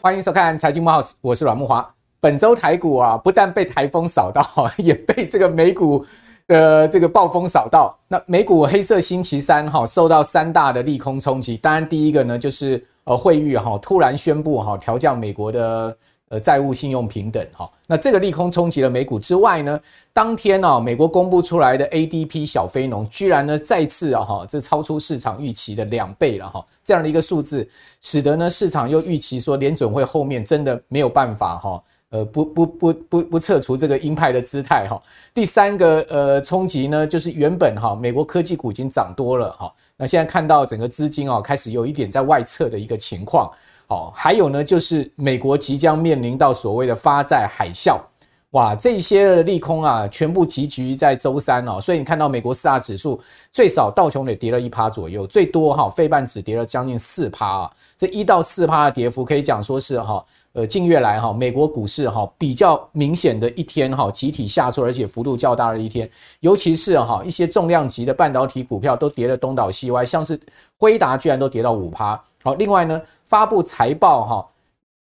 [0.00, 1.94] 欢迎收看《财经慕 House》，我是阮慕华。
[2.20, 4.44] 本周台股啊，不但被台风扫到，
[4.76, 6.04] 也被这个美股
[6.46, 7.98] 的这个暴风扫到。
[8.08, 11.56] 那美股黑色星期三哈，受到三大的利空冲击。
[11.56, 15.96] 当然，第一个呢，就是呃，惠誉哈突然宣布哈调降美国的。
[16.34, 19.80] 呃，债务信用平等哈，那这个利空冲击了美股之外呢，
[20.12, 27.68] 当天呢，美国公布出来的 ADP 小非农居然呢再次啊哈，这超出市场预期的两倍了哈，这样的一个数字，
[28.00, 35.00] 使得呢市场又预期说联准会后面真的没有办法哈，呃不不不不不撤除这个鹰派的姿态哈。
[35.32, 43.48] 第三个呃冲击呢，就是原本哈美国科技股已经涨多了哈，那现在看到整个资金啊开始有一点在外撤的一个情况。
[44.14, 47.98] 还有呢，就是美国即将面临到所谓的发债海啸，
[48.50, 70.38] 哇，这些利空啊，全部集聚在周三哦，所以你看到美国四大指数最少道琼也跌了一趴左右，最多哈费半指跌了将近四趴啊，这一到四趴的跌幅可以讲说是哈，呃，近月来哈美国股市哈比较明显的一天哈集体下挫，而且幅度较大的一天，尤其是哈一些重量级的半导体股票都跌得东倒西歪，像是
[70.78, 72.22] 辉达居然都跌到五趴。
[72.40, 73.02] 好，另外呢。
[73.34, 74.48] 发布财报哈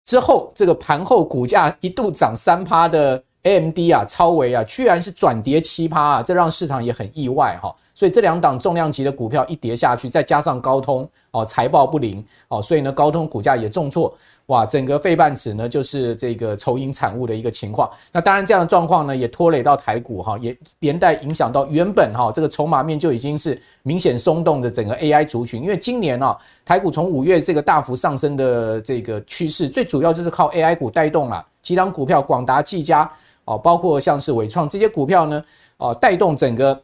[0.05, 7.75] 之后，这个盘后股价一度涨三趴的 AMD 啊，超维啊，居然是转跌七趴啊，这让市场也很意外哈。
[8.01, 14.11] 所以这两档重量级的股票一跌下去，再加上高通哦财报不灵哦，所以呢高通股价也重挫，
[14.47, 17.91] 哇，整个费半指呢就是这个愁云惨雾的一个情况。
[18.11, 33.07] 那当然这样的状况呢也拖累到台股哈，也连带影响到原本哈这个筹码面就已经是明显松动的整个 AI 族群，因为今年啊台股从五月这个大幅上升的这个趋势，最主要就是靠 AI 股带动了，几档股票广达、技嘉
[33.45, 35.45] 哦，包括像是伟创这些股票呢
[35.77, 36.81] 哦带动整个。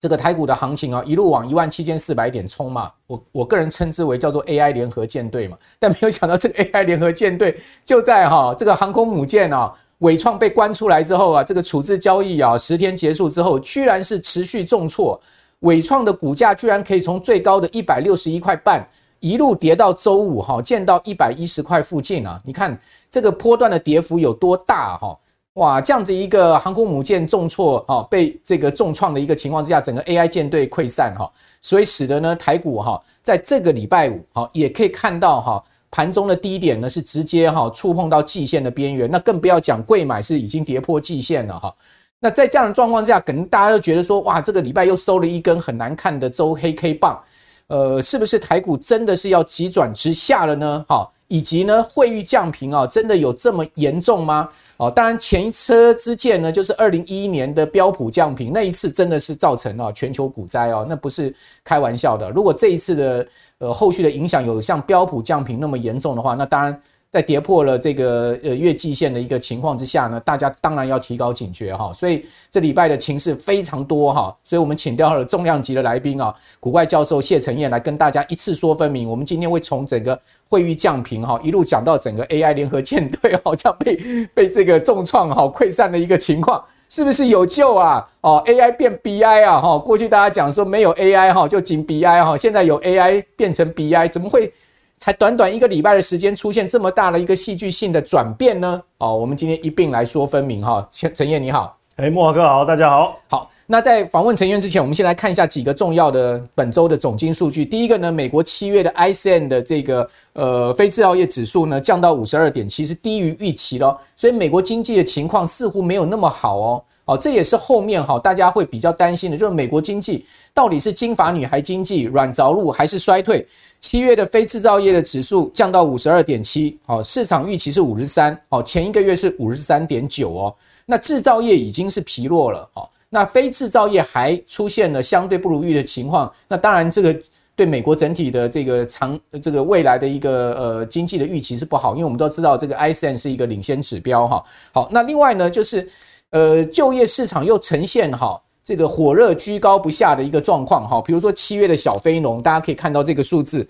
[0.00, 15.20] 这个台股的行情啊，一路往一万七千四百点冲嘛，我我个人称之为叫做 AI 联合舰队嘛，但没有想到这个 AI 联合舰队就在哈这个航空母舰啊，纬创被关出来之后啊，这个处置交易啊十天结束之后，居然是持续重挫，
[15.58, 22.74] 纬创的股价居然可以从最高的一百六十一块半一路跌到周五哈见到一百一十块附近啊，你看
[23.10, 25.14] 这个波段的跌幅有多大哈？
[25.60, 41.74] 哇，这样子一个航空母舰重挫哈，被这个重创的一个情况之下，整个 AI 舰队溃散哈，所以使得呢台股哈，在这个礼拜五哈，也可以看到哈，盘中的低点呢是直接哈触碰到季线的边缘，那更不要讲柜买是已经跌破季线了哈。
[42.18, 47.22] 那在这样的状况之下，可能大家都觉得说，哇，这个礼拜又收了一根很难看的周黑 K 棒，
[47.66, 50.84] 呃，是不是台股真的是要急转直下了呢？
[50.88, 51.06] 哈。
[51.30, 54.48] 以及呢，汇率降平啊，真的有这么严重吗？
[54.76, 61.32] 哦，当然前一车之鉴呢，就是二零一一年的标普降平，那一次真的是造成了全球股灾哦，那不是
[61.62, 62.30] 开玩笑的。
[62.32, 63.26] 如果这一次的
[63.58, 66.78] 呃后续的影响有像标普降平那么严重的话，那当然。
[67.10, 71.92] 在跌破了这个呃月季线的一个情况之下呢，大家当然要提高警觉哈。
[71.92, 79.10] 所以这礼拜的情势非常多哈，所以我们请到了重量级的来宾啊，股怪教授谢承彦来跟大家一次说分明。
[79.10, 80.16] 我们今天会从整个
[80.48, 83.98] 惠誉降评哈，一路讲到整个 AI 联合舰队好像被
[84.32, 88.06] 被这个重创哈溃散的一个情况，是不是有救啊？
[88.20, 94.52] 哦，AI 变 BI 啊哈，过去大家讲说没有 AI 哈就仅 BI 哈，现在有 AI 变成 BI，怎么会？
[95.00, 98.82] 才短短一个礼拜的时间，出现这么大的一个戏剧性的转变呢？
[98.98, 100.86] 哦，我们今天一并来说分明哈。
[100.90, 103.18] 陈陈彦你好，哎，莫华哥好，大家好。
[103.26, 107.64] 好，那在访问承彦之前，我们先来看一下几个重要的本周的总经数据。
[107.64, 116.84] 第一个呢，美国七月的 ISM 的这个呃非制造业指数呢降到五十二点七，是低于预期咯，所以美国经济的情况似乎没有那么好哦。
[117.10, 123.44] 哦，这也是后面哈大家会比较担心的，就是美国经济到底是金发女孩经济软着陆还是衰退？
[123.80, 130.54] 七月的非制造业的指数降到五十二点七，哦，市场预期是五十三，哦，前一个月是五十三点九哦，
[130.86, 137.18] 那制造业已经是疲弱了，哦，那非制造业还出现了相对不如意的情况，那当然这个
[137.56, 145.88] 对美国整体的这个长这个未来的一个呃经济的预期是不好，因为我们都知道这个 ISM 是一个领先指标哈，好，那另外呢就是。
[146.30, 153.66] 呃，就业市场又呈现哈这个火热居高不下的一个状况哈，比如说七月的小非农，大家可以看到这个数字，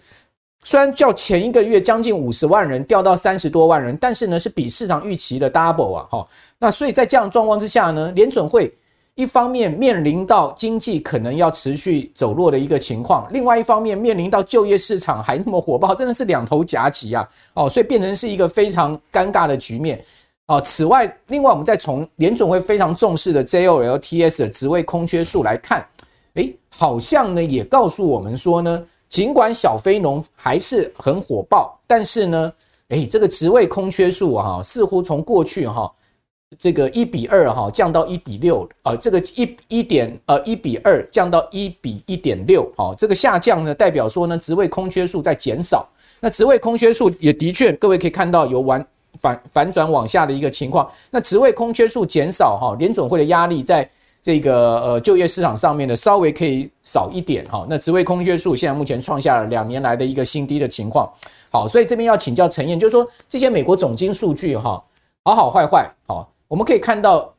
[0.62, 6.28] 虽然较前一个月将近五十万人掉到三十多万人，但是呢是比市场预期的 double 啊哈。
[6.58, 8.70] 那所以在这样状况之下呢，联准会
[9.14, 20.04] 一方面面临到经济可能要持续走弱的一个情况，另外一方面面临到就业市场还那么火爆，真的是两头夹击啊哦，所以变成是一个非常尴尬的局面。
[20.50, 25.86] 啊，此外，另外我们再从联准会非常重视的 JOLTS 的职位空缺数来看，
[26.34, 32.52] 诶，好像呢也告诉我们说呢，尽管小非农还是很火爆，但是呢，
[32.88, 35.88] 诶，这个职位空缺数啊，似乎从过去哈
[36.58, 45.88] 这个一比二哈降到一比六，呃，这个一一点呃一比二降到一比一点六，好，这个下降呢代表说呢职位空缺数在减少，
[46.18, 48.84] 那职位空缺数也的确，各位可以看到有完。
[49.18, 53.88] 反反转往下的一个情况，那职位空缺数减少哈，联准会的压力在
[54.22, 57.66] 这个呃就业市场上面呢稍微可以少一点哈。
[57.68, 61.10] 那职位空缺数现在目前创下了两年来的一个新低的情况。
[61.50, 64.82] 好，所以这边要请教陈燕，就是说这些美国总经数据哈，
[65.24, 67.32] 好好坏坏好，我们可以看到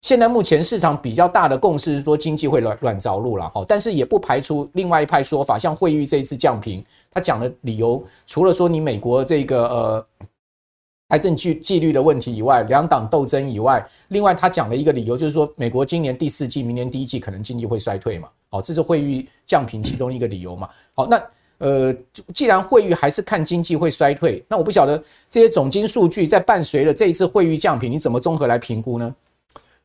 [0.00, 10.06] 现在目前市场比较大的共识是说经济会软软着陆了哈，但是也不排除另外一派说法，像惠誉这一次降评，他讲的理由除了说你美国这个呃。
[11.14, 18.28] 财政纪纪律的问题以外，两党斗争以外，另外他讲了一个理由，就是说美国今年第四季、明年第一季可能经济会衰退嘛。
[18.50, 20.68] 好，这是会议降评其中一个理由嘛。
[20.92, 21.22] 好，那
[21.58, 21.94] 呃，
[22.34, 25.00] 既然会议还是看经济会衰退，那我不晓得
[25.30, 29.14] 这些总经数据在伴随了这一次会议降评，你怎么综合来评估呢？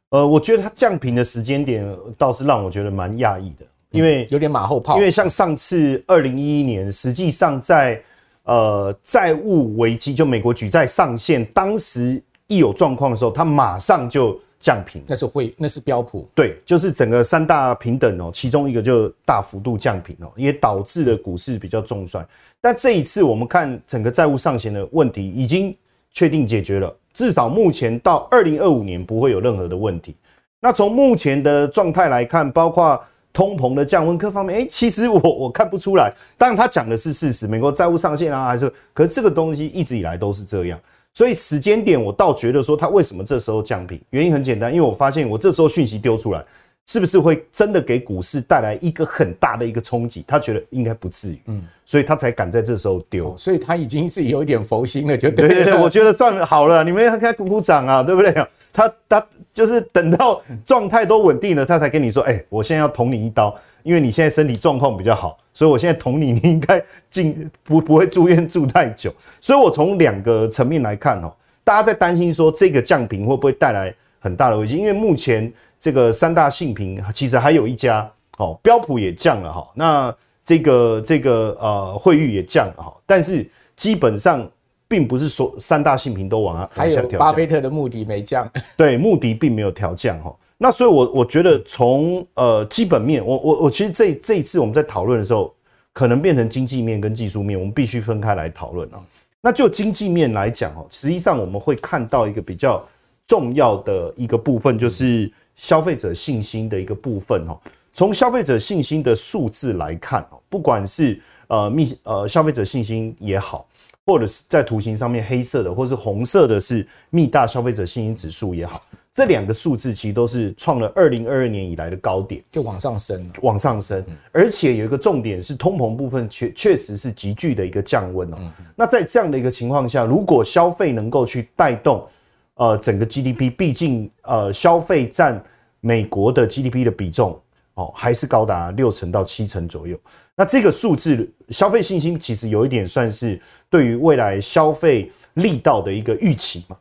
[0.09, 1.85] 呃，我觉得它降频的时间点
[2.17, 4.95] 倒是让我觉得蛮讶异的，因为有点马后炮。
[4.97, 8.01] 因为像上次二零一一年，实际上在
[8.49, 15.03] 呃，债务危机就美国举债上限，当时一有状况的时候，它马上就降平。
[15.05, 16.27] 那是会，那是标普。
[16.33, 22.25] 对，就是整个三大平等哦，其中一个就大幅度降平哦，也导致了股市比较重衰。
[22.59, 25.77] 但这一次我们看整个债务上限的问题已经
[26.09, 30.15] 确定解决了，至少目前到二零二五年不会有任何的问题。
[30.59, 32.99] 那从目前的状态来看，包括。
[33.31, 36.13] 通膨的降温各方面，哎、欸，其实我 我看不出来。
[36.37, 40.79] 当然，他讲的是事实，美国债务上限啊，还是，可是这个东西一直以来都是这样。
[41.13, 46.43] 所以时间点，我倒觉得说他为什么这时候降评，原因很简单，因为我发现我这时候讯息丢出来，
[46.85, 50.23] 是不是会真的给股市带来一个很大的一个冲击？
[50.27, 53.35] 他觉得应该不至于，嗯，所以他才敢在这时候丢、哦。
[53.37, 55.29] 所以他已经是有一点佛心了，就。
[55.31, 58.47] 对对对，我觉得算好了，你们应该鼓鼓掌啊，对不对？
[58.79, 63.53] 他他就是等到状态都稳定了，他才跟你说，哎、我现在要捅你一刀。
[63.81, 69.11] 因为你现在身体状况比较好，所以我现在捅你，你应该进不不会住院住太久。
[69.39, 71.33] 所以我从两个层面来看哦，
[71.63, 74.75] 大家在担心说这个降频会不会带来很大的危机？
[74.75, 84.45] 因为目前这个三大信评其实还有一家哦，标普也降了哈，那这个这个呃惠誉也降了哈，但是基本上
[84.89, 86.69] 并不是说三大信评都往下。
[86.73, 90.35] 还有巴菲特的目的没降， 对，穆迪并没有调降哈。
[90.57, 95.53] 那所以我，我我觉得从呃基本面，我我我其实这这一次我们在讨论的时候，
[95.93, 98.99] 可能变成经济面跟技术面，我们必须分开来讨论啊。
[99.39, 102.85] 那就经济面来讲哦，实际上我们会看到一个比较
[103.25, 107.57] 重要的一个部分，就是消费者信心的一个部分哦。
[107.93, 113.65] 从消费者信心的数字来看哦，不管是呃密呃消费者信心也好，
[114.09, 118.81] 或者是在图形上面黑色的，或是红色的是密大消费者信心指数也好。
[119.13, 124.03] 这两个数字其实都是创了二零二二年以来的高点，就往上升，往上升。
[124.31, 128.37] 而且有一个重点是，通膨部分确确实是急剧的一个降温哦。
[128.75, 132.07] 那在这样的一个情况下，如果消费能够去带动
[132.55, 135.39] 呃整个 GDP，毕竟呃消费占
[135.81, 137.39] 美国的 GDP 的比重
[137.79, 139.97] 哦还是高达六成到七成左右。
[140.35, 143.39] 那这个数字消费信心其实有一点算是
[143.69, 146.77] 对于未来消费力道的一个预期嘛。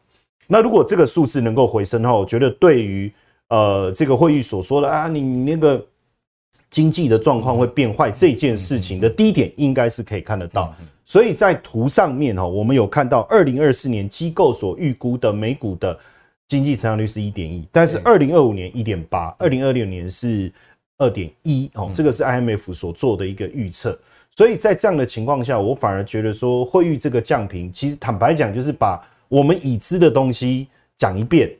[0.46, 3.12] 那如果这个数字能够回升的话，我觉得对于
[3.48, 5.84] 呃这个会议所说的啊，你那个
[6.70, 10.74] 经济的状况会变坏这件事情的低点，应该是可以看得到。
[11.04, 15.98] 所以在图上面哈，我们有看到二零二四年机构所预估的美股的
[16.46, 20.52] 经济成长率是一点一，但是二零二五年一点八，二零二六年是
[20.98, 23.98] 二点一哦，这个是 IMF 所做的一个预测。
[24.30, 29.02] 所以在这样的情况下，我反而觉得说会议这个降评，其实坦白讲就是把。
[29.30, 31.54] 我们已知的东西讲一遍，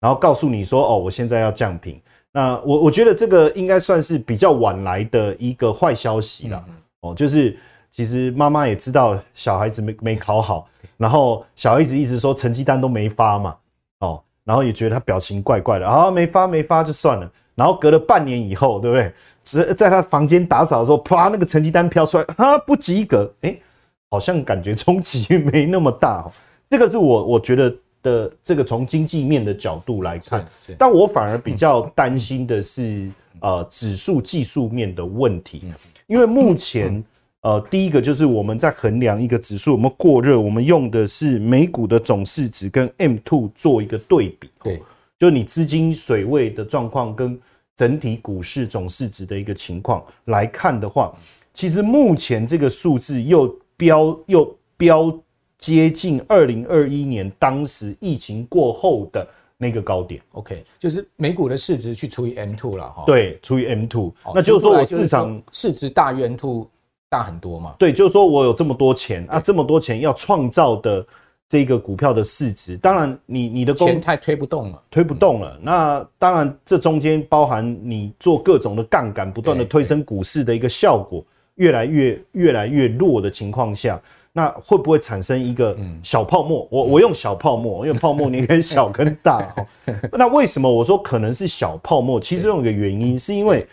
[0.00, 1.96] 然后告诉你说：“哦，我现在要降评。”
[2.34, 6.64] 那我我觉得这个应该算是比较晚来的一个坏消息了。
[7.02, 7.56] 哦，就是
[7.92, 13.56] 其实妈妈也知道小孩子没没考好，然后小孩子一直说成绩单都没发嘛。
[14.00, 17.32] 哦，然后也觉得他表情怪怪的啊，没发没发就算了。
[17.62, 19.12] 然后隔了半年以后，对不对？
[19.44, 23.32] 只在他房间打扫的时候，啪，那个成绩单飘出来，啊，不及格。
[23.42, 23.62] 诶，
[24.10, 26.28] 好像感觉冲击没那么大。
[26.68, 30.44] 这个是我我觉得的这个从经济面的角度来看，
[30.76, 35.72] 但我反而比较担心的是呃指数技术面的问题，
[36.08, 37.04] 因为目前
[37.42, 44.50] 呃，第一个就是我们在衡量一个指数有没有过热，我们用的是美股的总市值跟 M two 做一个对比。
[44.64, 44.82] 对，
[45.16, 47.38] 就你资金水位的状况跟
[47.76, 51.12] 整体股市总市值的一个情况来看的话，
[51.54, 55.12] 其实目前这个数字又标又标
[55.58, 59.26] 接近二零二一年当时疫情过后的
[59.56, 60.20] 那个高点。
[60.32, 63.04] OK，就是美股的市值去除以 M two 了哈。
[63.06, 66.68] 对，除以 M two，那就是说我市场市值大于 M two。
[67.12, 67.74] 大很多嘛？
[67.78, 71.06] 对，就是说我有这么多钱啊，这么多钱要创造的
[71.52, 75.50] 这个股票的市值，当然你你的钱太推不动了，推不动了。
[75.58, 81.22] 嗯、那当然这中间包含你做各种的杠杆，不断的推升股市的一个效果
[81.56, 84.00] 越来越越来越弱的情况下，
[84.32, 86.66] 那会不会产生一个小泡沫？
[86.70, 89.54] 我我用小泡沫，因为泡沫你可以小跟大。
[90.10, 92.18] 那为什么我说可能是小泡沫？
[92.18, 93.66] 其实有一个原因是因为。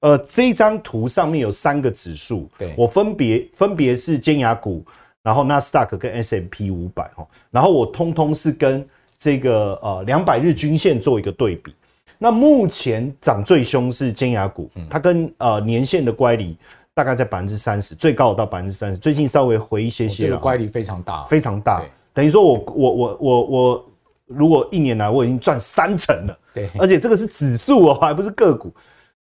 [0.00, 4.84] 呃，这张图上面有三个指数，对，我分别分别是尖牙股，
[5.26, 11.74] 然后纳斯达克跟 S M P 五百哈，然后我通通是跟这个呃两百日均线做一个对比。
[12.16, 16.56] 那目前涨最凶是尖牙股，它跟呃年线的乖离
[16.94, 21.82] 大概在百分之三十，最高到百分之三十，最近稍微回一些些，这个乖离非常大，非常大。
[22.14, 23.86] 等于说我我我我我
[24.26, 28.72] 如果一年来我已经赚三成了，对，而且这个是指数哦，还不是个股。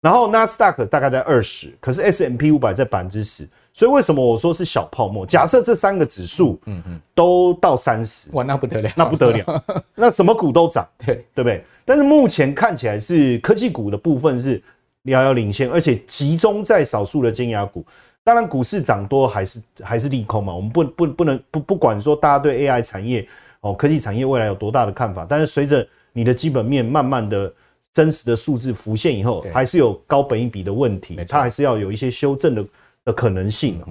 [0.02, 5.26] 然后纳斯达克大概在二十，可是 S M P 五百在百分之十，所以为什么我说是小泡沫？
[5.26, 9.64] 假设这三个指数，嗯嗯，都到三十，哇，那不得了，那不得了，
[9.94, 11.62] 那什么股都涨，对对不对？
[11.84, 14.64] 但是目前看起来是科技股的部分是
[15.04, 17.86] 遥遥领先，而且集中在少数的尖牙股。
[18.24, 23.28] 当然，股市涨多还是还是利空嘛，我们不不不能不不管说大家对 AI 产业
[23.60, 27.54] 哦科技产业未来有多大的看法，但是随着你的基本面慢慢的。
[27.94, 32.62] 真实的数字浮现以后，还是有高本益比的问题，它还是要有一些修正的
[33.06, 33.82] 的可能性。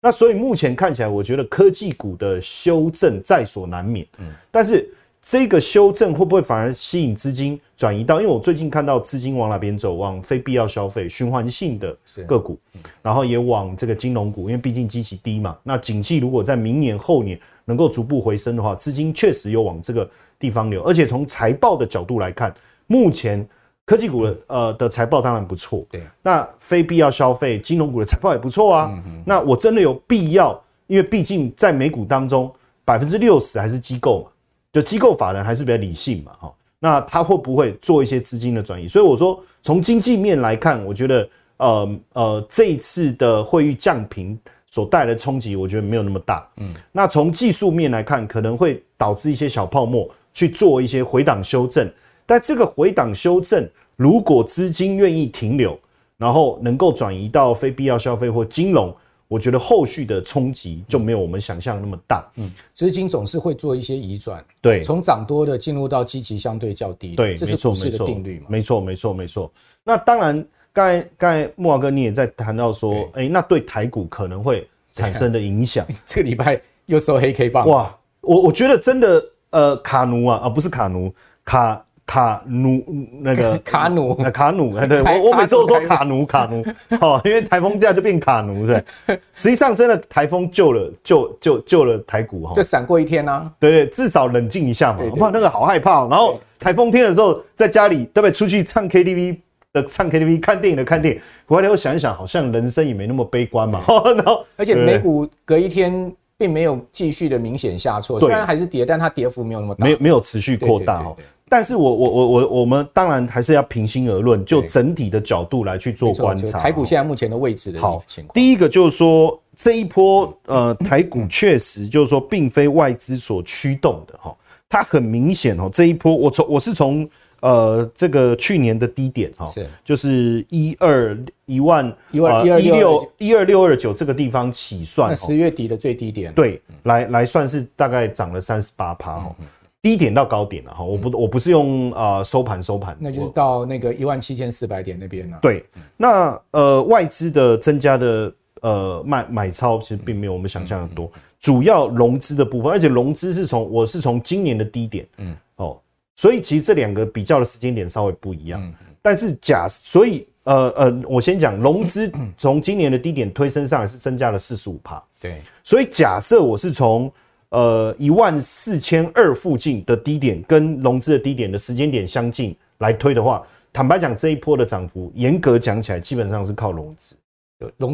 [0.00, 4.06] 那所以目前看起来，我觉得科技股的修正在所难免。
[4.18, 4.86] 嗯但是
[5.22, 8.20] 这个修正会不会反而吸引资金转移到？
[8.20, 12.58] 因为我最近看到资金往哪边走，往非必要消费、循环性的个股，
[13.00, 15.56] 然后也往这个金融股，因为毕竟基期低嘛。
[15.62, 20.06] 那景气如果在明年后年能够逐步回升的话，资金确实有往这个
[20.38, 20.82] 地方流。
[20.82, 22.54] 而且从财报的角度来看，
[22.86, 23.48] 目前
[23.86, 28.88] 科技股的呃的财报当然不错，对，那非必要消费金融股的财报也不错啊。
[29.06, 30.58] 嗯那我真的有必要？
[30.86, 32.52] 因为毕竟在美股当中，
[32.84, 34.30] 百分之六十还是机构嘛，
[34.72, 36.54] 就机构法人还是比较理性嘛，哈。
[36.78, 38.86] 那他会不会做一些资金的转移？
[38.86, 46.46] 所以我说，从经济面来看，我觉得呃呃这一次的汇率降频所带来的冲击，我觉得没有那么大。
[46.58, 51.90] 嗯，那从技术面来看，可能会导致一些小泡沫去做一些回档修正。
[52.26, 55.78] 但这个回档修正，如果资金愿意停留，
[56.16, 58.94] 然后能够转移到非必要消费或金融，
[59.28, 62.24] 我觉得后续的冲击就没有我们想象那么大。
[62.36, 68.46] 嗯，资金总是会做一些移转，对，从涨多的进入到积极相对较低，对，这是股市的定律嘛？
[68.48, 69.50] 没错，没错，没错。
[69.82, 81.12] 那当然，刚才刚才慕驊哥你也在谈到说，哎、欸，那对台股可能会产生的影响， 这个礼拜又收黑 K 棒，哇，我我觉得真的，呃，卡奴啊，啊，不是卡奴，
[81.44, 81.84] 卡。
[82.06, 82.84] 卡努
[83.20, 86.64] 那个 卡 努，卡努，对，我我每次都说卡努卡努，
[87.00, 88.84] 好，因为台风假就变卡奴，是。
[89.34, 96.06] 实际上真的台风救了救救救了台股哈，就闪过一天啊，对对，至少冷静一下嘛，不然那个好害怕。
[96.08, 98.32] 然后台风天的时候在家里对不对？
[98.32, 99.38] 出去唱 KTV
[99.72, 103.82] 的唱 KTV，看电影的看电影，回来后想一想，好像人生也没那么悲观嘛。
[104.16, 111.16] 然后而且美股隔一天并没有继续的明显下挫，虽然还是跌，但它跌幅没有那么大，没有没有持续扩大哦。
[111.46, 116.58] 但是我我我我我们当然还是要平心而论，就整体的角度来去做观察。
[116.58, 118.34] 台股现在目前的位置的情况。
[118.34, 124.34] 第一个就是说这一波呃台股确实就是说并非外资所驱动的哈，
[124.68, 127.08] 它很明显哦这一波我从我是从
[127.40, 129.68] 呃这个去年的低点哈，是。
[129.84, 136.32] 就是一二一万一万一六一二六二九这个地方起算，十月底的最低点。
[136.32, 139.36] 对来来算是大概涨了三十八趴哈。
[139.84, 145.38] 低点到高点了哈，我不我不是用呃收盘收盘，那就是到那个一万七千四百点那边了。
[145.42, 145.62] 对，
[145.94, 155.36] 那呃外资的增加的呃买买超其实并没有我们想象的多，主要融资的部分，而且融资是从我是从今年的低点，嗯。
[155.56, 155.78] 哦，
[156.16, 167.12] 所以其实这两个比较的时间点稍微不一样，但是假所以呃呃我先讲融资从今年的低点推升上来是增加了四十五趴，对，所以假设我是从
[167.54, 173.42] 呃，一万四千二附近的低点跟融资的低点的时间点相近来推的话，
[173.72, 177.16] 坦白讲，这一波的涨幅，严格讲起来，基本上是靠融资。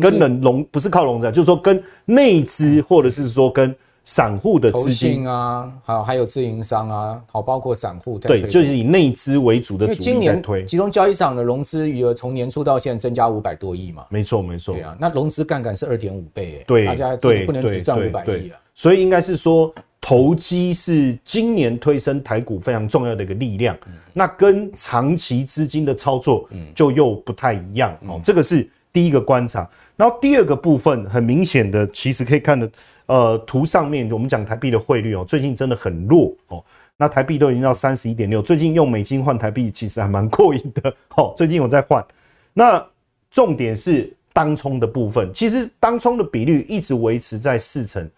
[0.00, 3.74] 跟人融不是靠融资，就是说跟内资或者是说跟。
[4.10, 10.64] 散户的资金啊，好，还有自营商啊，好，包括散户对，就是以内资为主的主力在推。
[10.64, 14.04] 集中交易场的融资余额从年初到现在增加五百多亿嘛？
[14.10, 14.74] 没错，没错。
[14.74, 18.58] 对啊，那融资杠杆是二点五倍，哎，对，大家对不能只赚五百亿啊。
[18.74, 23.78] 所以应该是说，投机是今年推升台股非常重要的一个力量。
[23.86, 28.14] 嗯、那跟长期资金的操作，就又不太一样哦。
[28.16, 29.70] 嗯、这个是第一个观察。
[29.96, 32.68] 然后第二个部分，很明显的，其实可以看的。
[33.10, 36.64] 呃，图上面我们讲台币的汇率哦，最近真的很弱哦。
[36.96, 41.34] 那台币都已经到三十一点六，最近用美金换台币其实还蛮过瘾的哦。
[41.36, 42.06] 最近我在换，
[42.52, 42.86] 那
[43.28, 48.08] 重点是当冲的部分，其实当冲的比率一直维持在四成，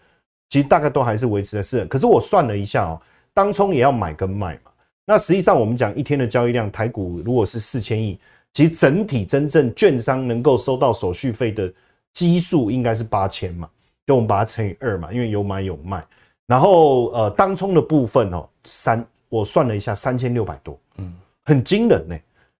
[0.49, 1.87] 其实大概都还是维持在四成。
[1.87, 3.01] 可是我算了一下哦，
[3.33, 4.69] 当冲也要买跟卖嘛。
[5.07, 8.19] 那实际上我们讲一天的交易量，台股如果是四千亿，
[8.53, 11.73] 其实整体真正券商能够收到手续费的
[12.13, 13.67] 基数应该是八千嘛。
[14.05, 16.05] 就我们把它乘以二嘛，因为有买有卖，
[16.45, 22.17] 然后呃，当冲的部分哦，三我算了一下，三千六百多，嗯，很惊人呢。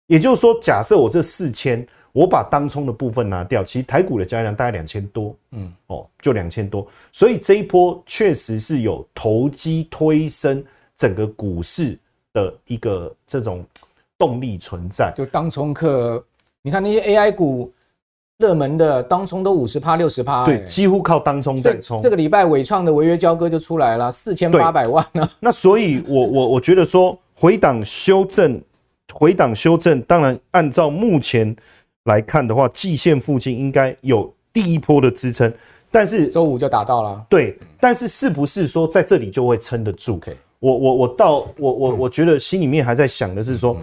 [0.08, 10.64] 也就是说，假设我这四千，我把当冲的部分拿掉，其实台股的交易量大概两千多，嗯，哦，就两千多，所以这一波确实是有投机推升
[10.96, 12.00] 整个股市
[12.32, 13.66] 的一个这种
[14.18, 15.12] 动力存在。
[15.16, 16.24] 就当冲客，
[16.62, 17.74] 你看那些 AI 股。
[18.44, 22.02] 热门的当冲都五十趴六十趴，对，几乎靠当冲在冲。
[22.04, 25.26] 这个礼拜伟创的违约交割就出来了，四千八百万呢。
[25.40, 28.62] 那所以我，我我我觉得说回档修正，
[29.14, 31.56] 回档修正，当然按照目前
[32.04, 35.50] 来看的话，季线附近应该有第一波的支撑，
[35.90, 37.26] 但是周五就达到了。
[37.30, 40.36] 对，但是是不是说在这里就会撑得住？Okay.
[40.60, 43.78] 我我我到我我我觉得心里面还在想的是说。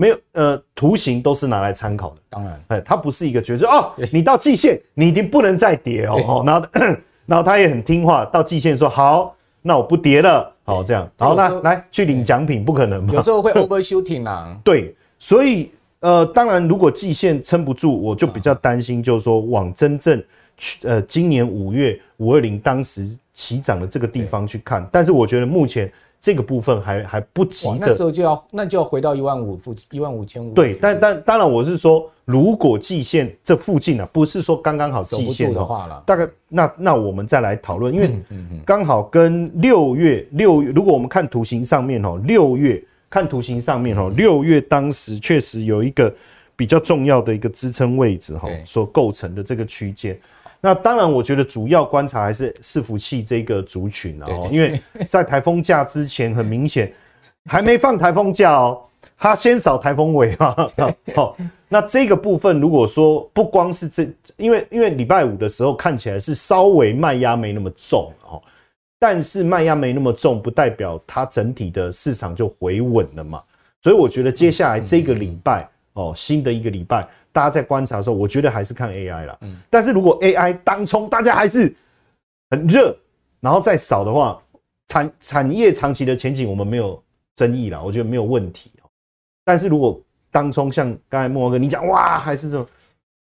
[0.00, 2.16] 没有，呃，图形都是拿来参考的。
[2.30, 3.92] 当然，哎，它不是一个绝对哦。
[4.10, 6.42] 你到季线，你一定不能再跌哦。
[6.46, 6.68] 然后，
[7.26, 10.50] 然后他也很听话，到季线说好，那我不跌了。
[10.64, 13.12] 好，这样，好，那来去领奖品，不可能嘛？
[13.12, 14.56] 有时候会 overshooting 啊。
[14.64, 20.24] 对，所以，呃，当然，如果季线撑不住，我就比较担心，就是说往真正
[20.56, 24.88] 去，呃，今年五月五二零当时起涨的这个地方去看。
[24.90, 25.92] 但是，我觉得目前。
[26.20, 30.52] 这个部分还还不急着，那时候就要那就要回到一万五附近，一万五千五。
[30.52, 38.22] 对，但但当然我是说，如果季线这附近啊，不是说刚刚好季线的话了，大概那那我们再来讨论，因为
[38.66, 46.14] 刚好跟六月六月，如果我们看图形上面哦，六月看图形上面哦，六月当时确实有一个
[46.54, 50.20] 比较重要的一个支撑位置哈，所构成的这个区间。
[50.60, 56.92] 那当然，我觉得主要观察还是伺服器这个族群哦，因为在台风假之前，很明显
[57.46, 58.78] 还没放台风假哦，
[59.16, 60.54] 它先扫台风尾嘛。
[61.14, 61.34] 好，
[61.66, 68.42] 那这个部分如果说不光是这，因为因为礼拜五的时候看起来是稍微卖压没那么重哦，
[68.98, 73.42] 但是卖压没那么重，不代表它整体的市场就回稳了嘛。
[73.80, 77.08] 所以我觉得接下来这个礼拜哦，新的一个礼拜。
[77.32, 79.38] 大家在观察的时候，我觉得还是看 AI 啦。
[79.42, 81.74] 嗯，但是如果 AI 当冲，大家还是
[82.50, 82.96] 很热，
[83.40, 84.40] 然后再少的话，
[84.88, 87.02] 产产业长期的前景我们没有
[87.36, 88.72] 争议啦，我觉得没有问题。
[89.44, 92.66] 但是如果当冲像刚才慕驊哥你讲，哇，还是这种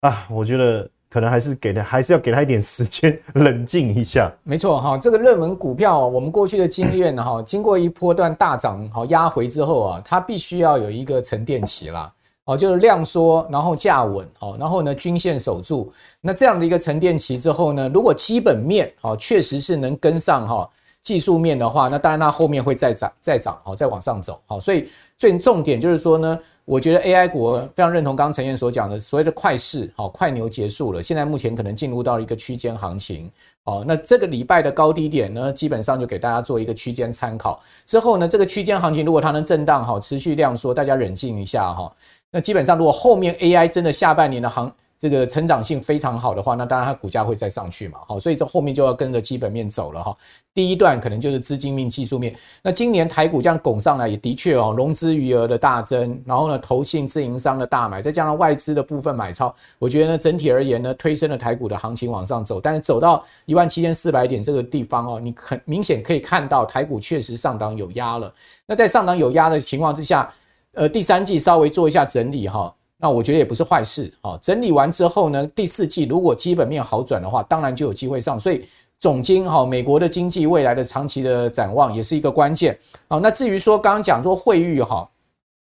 [0.01, 4.33] 啊，我觉得可能还是给他，还是要给他一点时间冷静一下。
[4.43, 12.13] 没错哈，这个热门股票，我们过去的经验哈，经过一波段大涨好压回之后啊，它必须要有一个沉淀期啦。
[12.47, 20.71] 哦，就是量缩，然后价稳，哦，然后呢，均线守住，那这样的一个沉淀期之后呢，如果基本面哦确实是能跟上哈
[21.03, 33.31] 技术面的话，那当然它后面会再涨再涨，好再往上走，好，所以最重点就是说呢，我觉得 AI 股非常认同刚刚陈燕所讲的所谓的快势，好快牛结束了，现在目前可能进入到一个区间行情，
[33.65, 41.93] 哦，那这个礼拜的高低点呢，基本上就给大家做一个区间参考，之后呢，这个区间行情如果它能震荡好持续量缩，大家冷静一下哈。
[42.31, 47.99] 那基本上，如果后面 AI 真的下半年的行这个成长性非常好的话，那当然它股价会再上去嘛。
[48.09, 50.17] 好，所以这后面就要跟着基本面走了哈。
[50.55, 52.35] 第一段可能就是资金面、技术面。
[52.63, 62.59] 那今年台股这样拱上来，也的确哦，融资余额的大增，然后呢，投信自营商的大买，再加上外资的部分买超，我觉得呢，整体而言呢，推升了台股的行情往上走。
[62.59, 68.33] 但是走到一万七千四百点这个地方哦，你很明显可以看到台股确实上档有压了。
[68.67, 70.33] 那在上档有压的情况之下，
[70.77, 74.39] 呃，第三季稍微做一下整理哈，那我觉得也不是坏事哈。
[74.43, 78.39] 整理完之后呢，第四季如果基本面好转的话，当然就有机会上。
[78.39, 78.63] 所以
[78.99, 82.79] 总经哈，美国的经济未来的长期的展望也是一个关键。
[83.09, 85.09] 好，那至于说刚刚讲说汇率哈，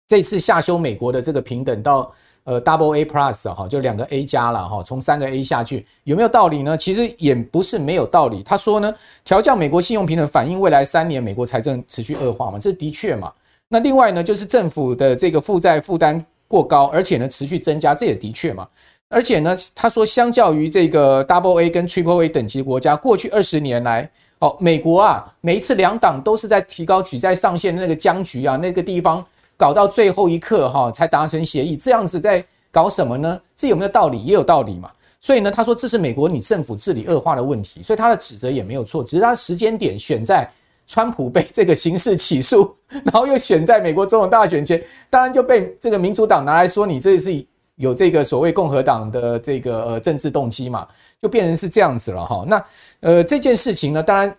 [0.07, 2.11] 这次下修美国的这个平等到
[2.43, 6.77] 呃 Double A Plus 哈，就两个 A 加了哈，从三个 A 下去有没有道理呢？
[6.77, 8.43] 其实也不是没有道理。
[8.43, 8.93] 他说呢，
[9.25, 13.33] 调降美国信用平等反映未来三年美国财政持续恶化嘛，这的确嘛。
[13.73, 18.67] 那另外呢，就是政府的这个负债负担过高，而且呢持续增加，这也的确嘛。
[19.07, 29.25] 而且呢，他说相较于这个 Double A 跟 Triple A 等级国家，过去二十年来，哦，美国啊，每一次两党都是在提高举债上限的那个僵局啊，那个地方。
[29.57, 33.39] 搞到最后一刻哈，才达成协议，这样子在搞什么呢？
[33.55, 34.23] 这有没有道理？
[34.23, 34.89] 也有道理嘛。
[35.19, 40.51] 所以呢，他说这是美国你政府治理恶化的问题，所以他的指责也没有错，只是他时间点选在
[40.91, 42.75] 川普被这个刑事起诉，
[43.05, 50.85] 然后又选在美国总统大选前，当然就被这个民主党拿来说你这是有这个所谓共和党的这个呃政治动机嘛，
[51.21, 52.43] 就变成是这样子了哈。
[52.45, 52.65] 那
[52.99, 54.35] 呃这件事情呢，当然。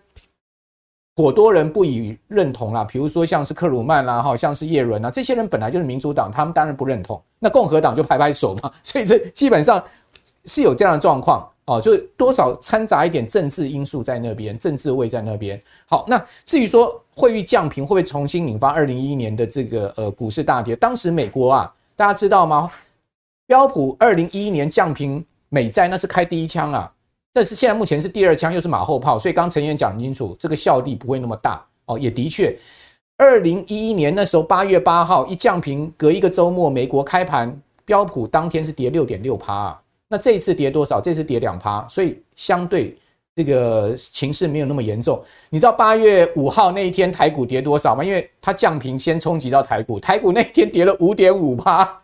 [1.15, 7.21] 颇多人不予认同啦，比如说像是克鲁曼啦，哈，像是叶伦啊，这些人本来就是民主党，他们当然不认同。
[7.37, 9.83] 那共和党就拍拍手嘛，所以这基本上
[10.45, 15.61] 是有这样的状况哦，就多少掺杂一点政治因素在那边，政治味在那边。
[15.85, 20.75] 好，那至于说惠誉降评会不会重新引发二零一一年的这个呃股市大跌？
[20.75, 22.69] 当时美国啊，大家知道吗？
[23.47, 26.91] 标普二零一一年降评美债那是开第一枪啊。
[27.31, 31.97] 但是现在目前是第二枪，又是马后炮，所以刚陈员讲清楚，这个效力不会那么大哦。
[31.97, 32.55] 也的确，
[33.17, 39.82] 二零一一年那时候八月八号一降评，隔一个周末，美国开盘标普当天是跌六点六趴啊。
[40.13, 41.01] 那这一次跌多少？
[41.01, 42.95] 这次跌两趴，所以相对
[43.35, 45.19] 这个情势没有那么严重。
[45.49, 48.03] 你知道八月五号那一天台股跌多少吗？
[48.03, 51.99] 因为它降平先冲击到台股，台股那一天跌了五点五趴，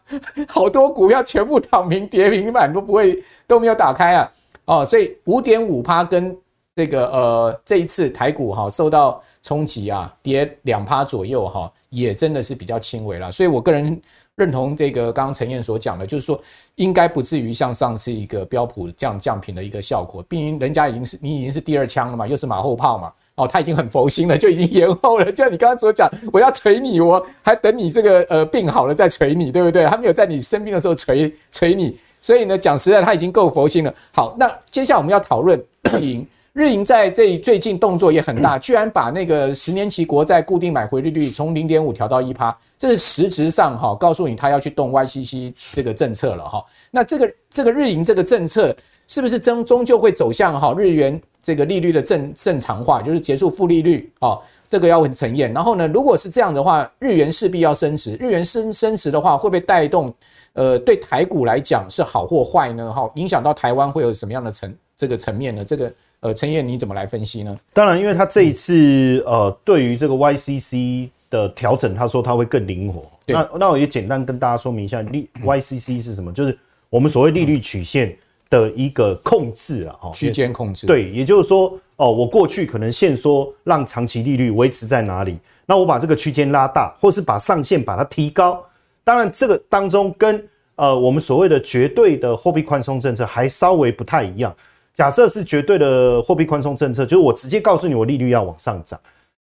[0.47, 4.31] 好多股票全部躺平跌平板都不会都没有打开啊。
[4.65, 6.35] 哦，所以五点五趴跟
[6.75, 13.31] 这个呃这一次台股哈受到冲击啊，跌两趴左右哈，也真的是比较轻微了。
[13.31, 14.01] 所以我个人
[14.39, 16.39] 认同这个刚刚陈彦所讲的，就是说
[16.75, 20.23] 应该不至于像上次一个标普降降评的一个效果。
[20.23, 23.11] 毕竟人家已经是你已经是第二枪了嘛，又是马后炮嘛。
[23.35, 25.25] 哦，他已经很佛心了，就已经延后了。
[25.25, 29.85] 就像你刚刚所讲，我要锤你，我还等你这个呃病好了再锤你，对不对？
[29.85, 31.97] 他没有在你生病的时候锤锤你。
[32.21, 33.93] 所以呢，讲实在，他已经够佛心了。
[34.13, 36.25] 好，那接下来我们要讨论日银。
[36.59, 46.61] 日银在这最近动作也很大，居然把那个十年期国债固定买回利率从零点五调到一趴，这是实质上哈，告诉你他要去动 YCC 这个政策了哈。
[46.91, 48.75] 那这个这个日银这个政策
[49.07, 54.37] 是不是终终究会走向哈日元这个利率的正正常化，就是结束负利率啊？
[54.69, 55.53] 这个要问陈彦。
[55.53, 60.13] 然后呢，如果是这样的话，日元势必要升值，日元升升值的话，会不会带动？
[60.53, 62.91] 呃，对台股来讲是好或坏呢？
[62.91, 65.63] 哈，影响到台湾会有什么样的层这个层面呢？
[65.63, 67.57] 这个呃，陈燕你怎么来分析呢？
[67.73, 73.09] 当然，因为他这一次呃，对于这个 YCC 的调整，他说他会更灵活。
[73.25, 76.33] 那那我也简单跟大家说明一下，利 YCC 是什么？
[76.33, 76.57] 就是
[76.89, 78.17] 我们所谓利率曲线
[78.49, 80.87] 的一个控制啊，哈，区间控制。
[80.87, 88.61] 对，也就是说，哦，我过去可能限缩让长期利率维持在哪里，那我把这个区间拉大，或是把上限把它提高。
[89.05, 94.53] 当然，这个当中跟呃我们所谓的绝对的货币宽松政策还稍微不太一样。
[94.93, 98.99] 假设是绝对的货币宽松政策，就是我直接告诉你我利率要往上涨。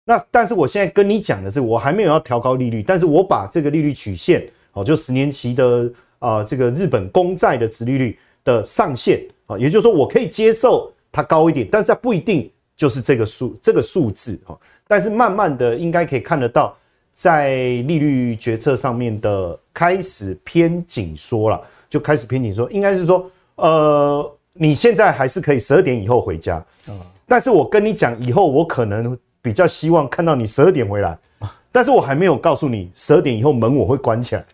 [0.05, 14.57] 那但是我现在跟你讲的是，我还没有要调高利率，但是我把这个利率曲线哦，就十年期的啊、呃、这个日本公债的殖利率的上限啊，也就是说我可以接受它高一点，但是它不一定就是这个数这个数字啊。
[14.87, 16.75] 但是慢慢的应该可以看得到。
[17.15, 17.53] 在
[17.83, 26.63] 利率决策上面的开始偏紧缩了，就开始偏紧缩，应该是说，呃，你现在还是可以十二点以后回家，
[27.27, 31.17] 但是我跟你讲，以后我可能比较希望看到你十二点回来，
[31.71, 34.45] 但是我还没有告诉你十二点以后门我会关起来，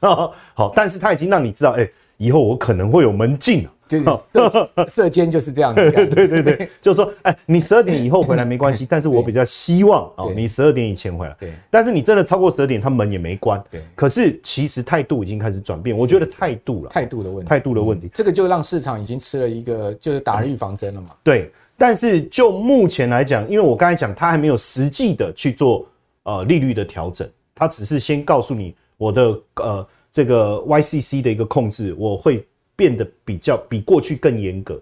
[0.53, 3.69] 好，但是他已经让你知道，哎，以后我可能会有门禁了。
[3.89, 4.06] 就是
[4.52, 11.36] 射射箭就是这样的，对对对，就是说，哎，你十二点以后回来没关系，但是我比较希望哦，你十二点以前回来。
[11.39, 13.62] 对，但是你真的超过十二点，他门也没关。
[13.71, 21.10] 对，可是其实态度已经开始转变，我觉得态度了，态度的问题，态度的问题，这个就让市场已经吃了一个就是打了预防针了嘛。
[21.23, 25.84] 对，但是就目前来讲，因为我刚才讲，他还没有实际的去做
[26.23, 32.45] 呃利率的调整，他只是先告诉你我的呃这个 YCC 的一个控制，我会。
[32.80, 34.82] 变得比较比过去更严格，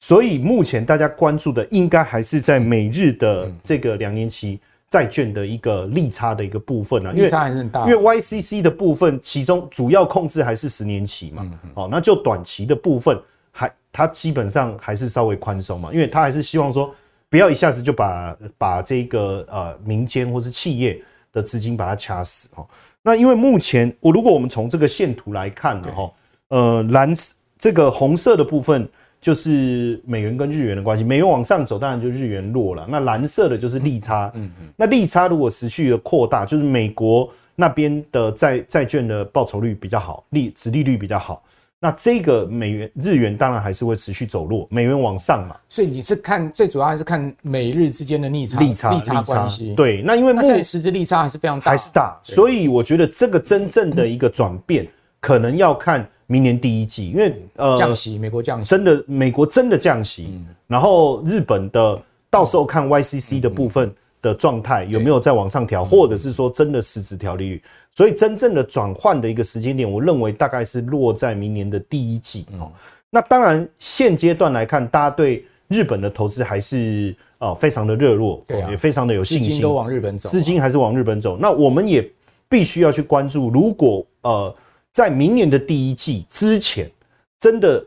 [0.00, 7.88] 所以目前大家关注的应该还是在美日的这个两年期债券的一个利差的一个部分啊，利差还是很大。
[7.88, 13.18] 因为 YCC 的部分，其中主要控制还是十年期嘛，哦，那就短期的部分
[13.50, 16.94] 还它基本上还是稍微宽松嘛，因为它还是希望说
[17.30, 21.00] 不要一下子就把把这个呃民间或是企业
[21.32, 22.68] 的资金把它掐死哦。
[23.00, 26.10] 那因为目前我如果我们从这个线图来看的哈。
[26.50, 27.12] 呃蓝
[27.58, 28.88] 这个红色的部分
[29.20, 32.86] 就是美元跟日元的关系，美元往上走，当然就日元弱了。
[32.88, 41.42] 那蓝色的就是利差，嗯嗯，那利差如果持续的扩大，就是美国那边的债债券的报酬率比较好，利殖利率比较好。
[41.82, 45.56] 那这个美元日元当然还是会持续走弱，美元往上嘛。
[45.68, 49.74] 所以你是看最主要还是看美日之间的逆差、利差、利差关系。
[49.74, 52.18] 对，那因为目前实质利差还是非常大，还是大。
[52.22, 54.86] 所以我觉得这个真正的一个转变，
[55.20, 67.62] 可能要看明年第一季，因为呃降息，美国降息，真的美国真的降息，然后日本的到时候看 YCC 的部分的状态有没有再往上调，或者是说真的实质调利率。
[67.92, 72.70] 所以真正的转换的一个时间点，我认为大概是落在明年的第一季哦。
[73.10, 81.36] 那当然，现阶段来看，大家对日本的投资还是呃非常的热络，对，也非常的有信心，资金都往日本走，资金还是往日本走。
[81.36, 82.08] 那我们也
[82.48, 84.54] 必须要去关注，如果呃
[84.92, 86.90] 在明年的第一季之前，
[87.38, 87.84] 真的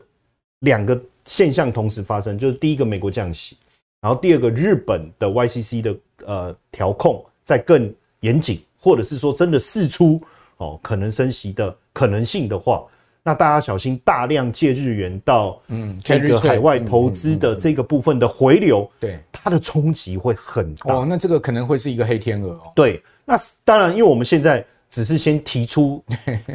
[0.60, 3.56] 两个现象同时发生，就是第一个美国降息，
[4.00, 8.62] 然后第二个日本的 YCC 的呃调控在更严谨。
[8.76, 10.20] 或者是说真的试出
[10.58, 12.84] 哦，可能升息的可能性的话，
[13.22, 21.06] 那大家小心大量借日元到嗯这个海外投资的这个部分的回流，对它的冲击会很大哦。
[21.08, 22.72] 那这个可能会是一个黑天鹅哦。
[22.76, 24.62] 对，那当然，因为我们现在
[24.94, 26.00] 只是先提出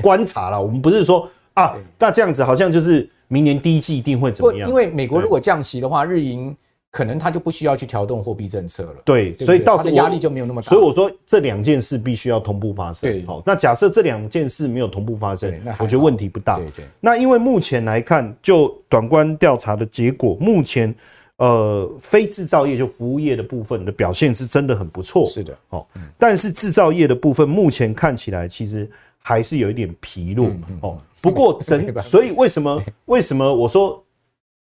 [0.02, 4.70] 观察了， 我们不是说啊，那这样子好像就是明年第一季一定会怎么样？
[4.70, 6.56] 因为美国如果降息的话，日银。
[6.92, 10.70] 可能它就不需要去调动货币政策了，对，所以到它的压力就没有那么大。
[10.70, 13.08] 所以我说这两件事必须要同步发生。
[13.08, 16.58] 对，好，那假设这两件事没有同步发生，那我觉得问题不大。
[16.58, 16.86] 对对。
[17.00, 20.92] 那因为目前来看，就短观调查的结果，目前
[21.40, 25.26] 呃非制造业就服务业的部分的表现是真的很不错。
[25.26, 25.86] 是的，哦，
[26.18, 30.50] 但是制造业的部分目前看起来其实还是有一点疲弱。
[30.82, 34.02] 哦，不过 整，所以为什么为什么我说？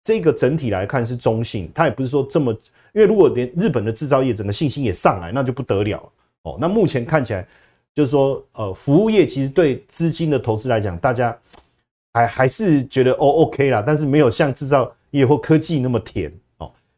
[0.04, 2.52] 这个整体来看是中性，它也不是说这么，
[2.92, 6.58] 因为如果连日本的制造业整个信心也上来，那就不得了哦。
[6.60, 7.48] 那目前看起来
[7.94, 11.38] 就是说，呃，服务业其实对资金的投资来讲，大家
[12.14, 16.41] 还还是觉得哦 OK 啦，但是没有像制造业或科技那么甜哦。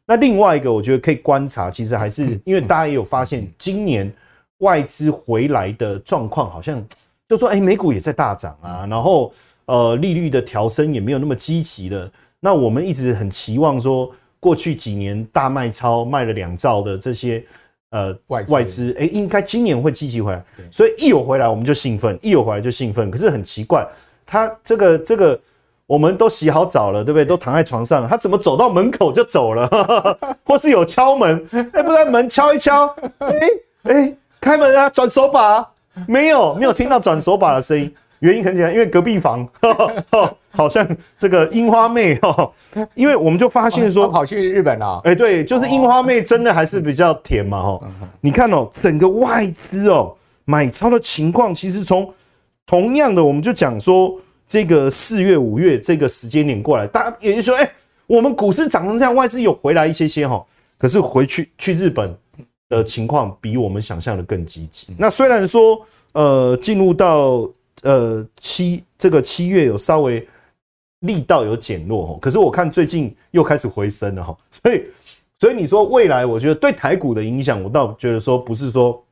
[0.05, 4.11] 那另外一个我觉得可以观察，其实还是因为大家也有发现，今年
[4.57, 6.85] 外资回来的状况好像
[7.29, 9.33] 就说，哎，美股也在大涨啊，然后
[9.65, 12.11] 呃，利率的调升也没有那么积极了。
[12.41, 14.11] 那我们一直很期望说，
[14.41, 17.41] 过去几年大卖超卖了两兆的这些
[17.91, 20.43] 呃外外资，哎，应该今年会积极回来。
[20.69, 23.09] 所以一有回来我们就兴奋，一有回来就兴奋。
[23.09, 23.87] 可是很奇怪，
[24.25, 25.39] 它这个这个
[25.93, 27.23] 我们都洗好澡了，对不对？
[27.23, 29.69] 都躺在床上，他怎么走到门口就走了？
[30.43, 31.47] 或是有敲门？
[31.71, 32.87] 哎，不然门敲一敲，
[33.19, 33.29] 哎
[33.83, 35.63] 哎，开门啊，转手把，
[36.07, 37.93] 没有没有听到转手把的声音。
[38.21, 39.47] 原因很简单，因为隔壁房
[40.49, 42.49] 好像这个樱花妹哈，
[42.95, 47.79] 因为我们就发现说跑去日本了，哎，对，就是樱花妹真的还是比较甜嘛哈。
[48.19, 50.11] 你看哦，整个外资哦
[50.45, 52.11] 买超的情况，其实从
[52.65, 54.17] 同样的，我们就讲说
[54.53, 57.67] 这个四月五月这个时间点过来，大家也就是说，哎，
[58.05, 60.45] 我们股市涨成这样，外资有回来一些些哈，
[60.77, 62.15] 可是回去去日本
[62.69, 64.93] 的情况比我们想象的更积极。
[64.95, 67.49] 那虽然说呃进入到
[67.81, 70.23] 呃，七这个七月有稍微
[70.99, 74.83] 力道有减弱哈，可是我看最近又开始回升了哈， 所以
[75.39, 79.03] 所以你说未来，我觉得对台股的影响，我倒觉得说不是说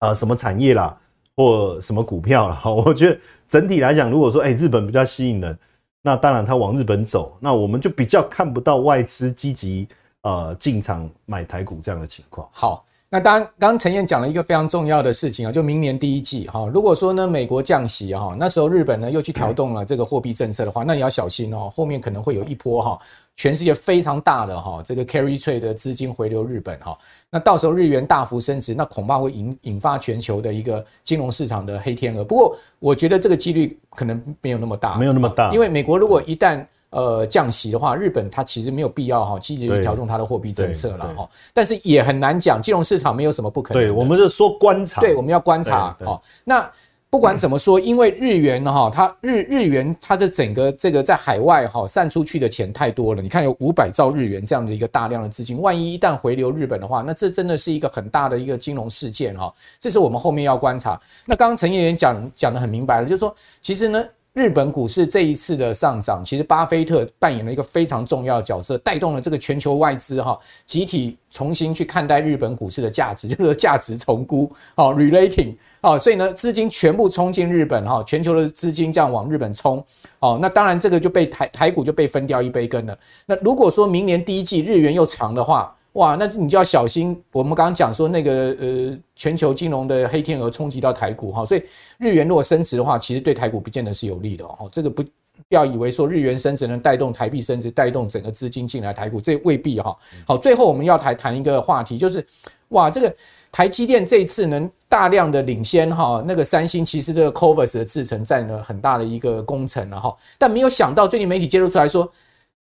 [0.00, 0.94] 啊什么产业啦
[1.36, 5.58] 或什么股票了哈， 我觉得整体来讲，如果说哎日本比较吸引人，
[6.02, 9.86] 那当然它往日本走，那我们就比较看不到外资积极
[10.22, 12.48] 呃进场买台股这样的情况。
[12.52, 12.84] 好。
[13.16, 22.98] 那当然，刚刚陈燕讲了一个非常重要的事情啊，就明年第一季哈，如果说呢美国降息哈，那时候日本呢又去调动了这个货币政策的话，那你要小心哦，后面可能会有一波哈，
[23.34, 26.94] 全世界非常大的哈这个 carry trade 的资金回流日本哈，
[27.30, 32.22] 那到时候日元大幅升值，那恐怕会引引发全球的一个金融市场的黑天鹅。
[32.22, 36.62] 不过我觉得这个几率可能没有那么大，没有那么大，因为美国如果一旦
[36.96, 41.28] 呃，降息的话，日本它其实没有必要哈积极去调整它的货币政策了哈。
[41.52, 43.82] 但是也很难讲，金融市场没有什么不可能。
[43.82, 45.02] 对，我们是说观察。
[45.02, 45.94] 对，我们要观察。
[46.02, 46.66] 好，那
[47.10, 53.20] 不管怎么说，因为日元哈，它日日元它的整个这个在海外哈散出去的钱太多了。
[53.20, 59.52] 你看有五百兆日元这样的一个大量的资金，万一一旦回流日本的话，那这真的是一个很大的一个金融事件哈。
[59.78, 60.98] 这是我们后面要观察。
[61.26, 64.02] 那刚刚陈议员讲讲的很明白了，就是说其实呢。
[64.36, 79.82] 日本股市这一次的上涨，其实巴菲特扮演了一个非常重要的角色，带动了这个全球外资哈集体重新去看待日本股市的价值， 就是价值重估，好 relating，好，所以呢资金全部冲进日本哈，全球的资金这样往日本冲，
[80.18, 82.98] 好，那当然这个就被台台股就被分掉一杯羹了。
[83.24, 87.18] 那如果说明年第一季日元又长的话，哇，那你就要小心。
[87.32, 91.62] 我们刚刚讲说那个呃，全球金融的黑天鹅冲击到台股哈，所以
[91.98, 94.68] 日元如果升值的话，其实对台股不见得是有利的哦。
[94.70, 95.02] 这个不
[95.48, 99.96] 要以为说日元升值能带动台币升值，带动整个资金进来台股，这未必哈。
[100.26, 102.24] 好，最后我们要谈谈一个话题，就是
[102.68, 103.14] 哇，这个
[103.50, 112.06] 台积电这一次能大量的领先哈，那个三星其实这个 Covers 的制程占了很大的一个工程了哈，但没有想到最近媒体揭露出来说。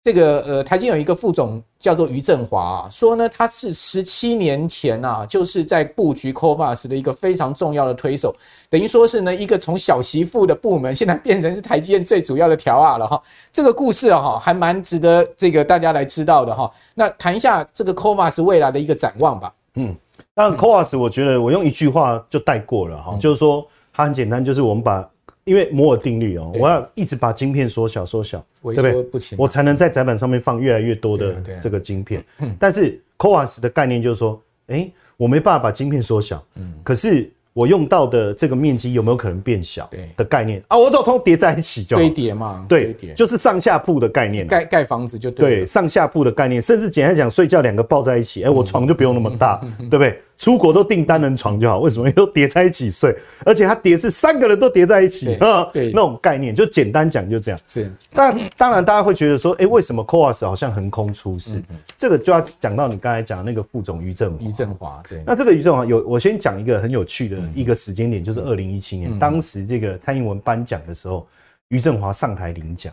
[0.04, 8.36] 这个呃，台积有一个副总叫做余振华啊，说呢，他是十七年前啊，就是在布局 CoVaS 的一个非常重要的推手，
[8.70, 13.22] 等于说是呢一个从小媳妇的部门，现在变成是台积电最主要的条啊了哈。
[13.54, 16.70] 这个故事啊，还蛮值得这个大家来知道的哈。
[16.96, 19.54] 那谈一下这个 CoVaS 未来的一个展望吧。
[19.76, 19.96] 嗯，
[20.34, 25.10] 当然 CoVaS，我觉得我用一句话就带过了哈，就是说它很简单，就是我们把。
[25.46, 29.20] 因为摩尔定律哦，我要一直把晶片缩小缩小，对不对？
[29.38, 32.24] 我才能在载板上面放越来越多的这个晶片。
[32.60, 37.30] 但是 CoWoS 的概念就是说，哎，我没办法把晶片缩小，嗯可是。
[37.56, 39.88] 我用到的这个面积有没有可能变小？
[39.92, 50.20] 对的概念啊，我都通叠在一起就好，堆叠嘛，对，就是上下铺的概念，盖盖房子就对，对，上下铺的概念，甚至简单讲，睡觉两个抱在一起，哎，我床就不用那么大， 对不对？
[50.38, 52.12] 出国都订单人床就好，为什么？
[52.12, 53.16] 都叠在一起睡？
[53.46, 57.60] 而且它叠是三个人都叠在一起啊，对，那种概念就简单讲就这样。
[57.68, 61.64] 是，但当然大家会觉得说，哎，为什么 CoWoS 好像横空出世？
[61.96, 67.38] 这个就要讲到你刚才讲的那个副总于振华，于振华，对，那这个于振华有，我先讲一个很有趣的。
[67.56, 71.26] 一个时间点就是二零一七年，当时这个蔡英文颁奖的时候，
[71.70, 72.92] 于振华上台领奖，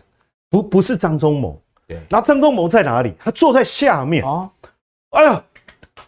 [0.49, 3.13] 不不是张忠谋，对，然后张忠谋在哪里？
[3.19, 4.23] 他坐在下面。
[4.23, 4.49] 啊，
[5.11, 5.43] 哎呀，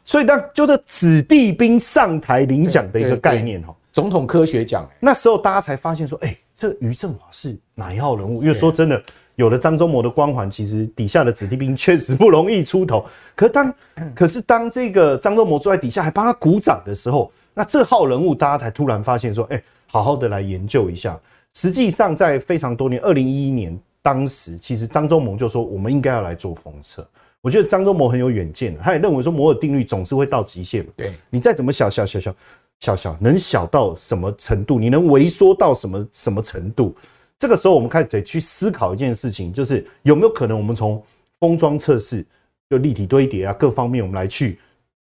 [0.04, 4.90] 所以当就是子弟兵上台领奖的一个概念哈，总统科学奖。
[5.00, 8.42] 那时候大家才发现说，哎，这余振华是哪一号人物？
[8.42, 9.02] 因为说真的，
[9.36, 13.06] 有了张忠谋的光环，其实底下的子弟兵确实不容易出头。
[13.36, 13.74] 可当
[14.16, 17.32] 可是当这个张忠谋坐在底下还帮他鼓掌的时候。
[17.56, 21.16] 那这号人物，大家才突然发现说，哎，好好的来研究一下。
[21.54, 27.08] 实际上，在非常多年，二零一一年，当时其实张忠谋就说，我们应该要来做封测。
[27.44, 30.84] 我觉得张忠谋很有远见，他也认为说，摩尔定律总是会到极限。
[30.96, 32.36] 对，你再怎么小小小小
[32.80, 34.80] 小小，能小到什么程度？
[34.80, 36.96] 你能微缩到什么什么程度？
[37.38, 41.04] 这个时候，我们开始得去思考一件事情，就是有没有可能，我们从
[41.40, 42.26] 封装测试、
[42.70, 44.58] 就立体堆叠啊各方面，我们来去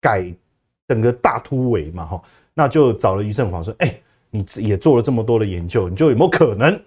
[0.00, 0.32] 改。
[0.88, 2.20] 整个大突围嘛，哈，
[2.52, 3.94] 那就找了余振华说：“哎，
[4.28, 6.80] 你也做了这么多的研究，你就有没有可能？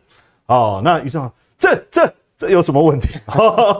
[0.48, 3.08] 哦，那余振华，这这这有什么问题？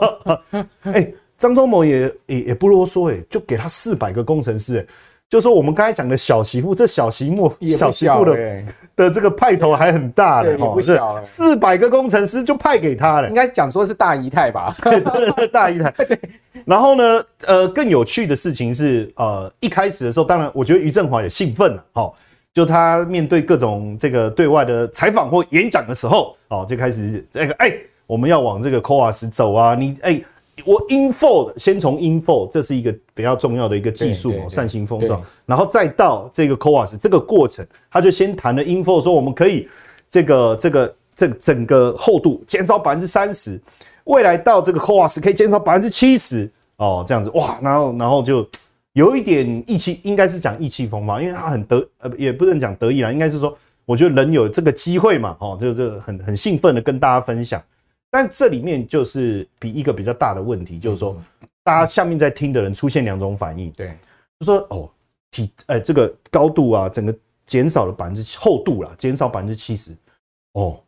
[0.84, 4.86] 哎，张忠谋也也也不啰嗦，哎，就给他四百个工程师，哎。”
[5.26, 8.62] 就是说我们刚才讲的小媳妇，这小媳妇小媳妇的
[8.94, 14.76] 的这个派头还很大的哈，是四百个工程师就派给他了，应该讲说是大姨太吧？
[15.50, 15.92] 大姨太。
[16.66, 22.12] 然后呢，呃，更有趣的事情是，呃，一开始的时候，当然我觉得于振华也兴奋了，哈，
[22.52, 27.74] 就他面对各种这个对外的采访或演讲的时候，哦，就开始这个哎，
[28.06, 30.22] 我们要往这个 CoWoS 走啊，你哎。
[30.64, 39.68] 我 InFold 先从 InFold，这是一个比较重要的一个技术哦，扇形封装，然后再到这个 CoWoS 这个过程，他就先谈了 InFold，说我们可以
[40.06, 43.60] 这个这个这个整个厚度减少百分之三十，
[44.04, 48.48] 未来到这个 CoWoS 可以减少百分之七十哦，这样子哇，然后然后就
[48.92, 57.60] 有一点意气，应该是讲意气风发，因为他很得呃，也不能讲得意啦，应该是说我觉得人有这个机会嘛，哦，就这个很很兴奋的跟大家分享。
[58.14, 61.20] 但这里面就是比一个比较大的问题，就是说，
[61.64, 63.98] 大家下面在听的人出现两种反应，对，
[64.38, 64.88] 就说哦，
[65.32, 67.12] 体呃这个高度啊，整个
[67.44, 69.90] 减少了百分之厚度啦，减少百分之七十，
[70.52, 70.80] 哦，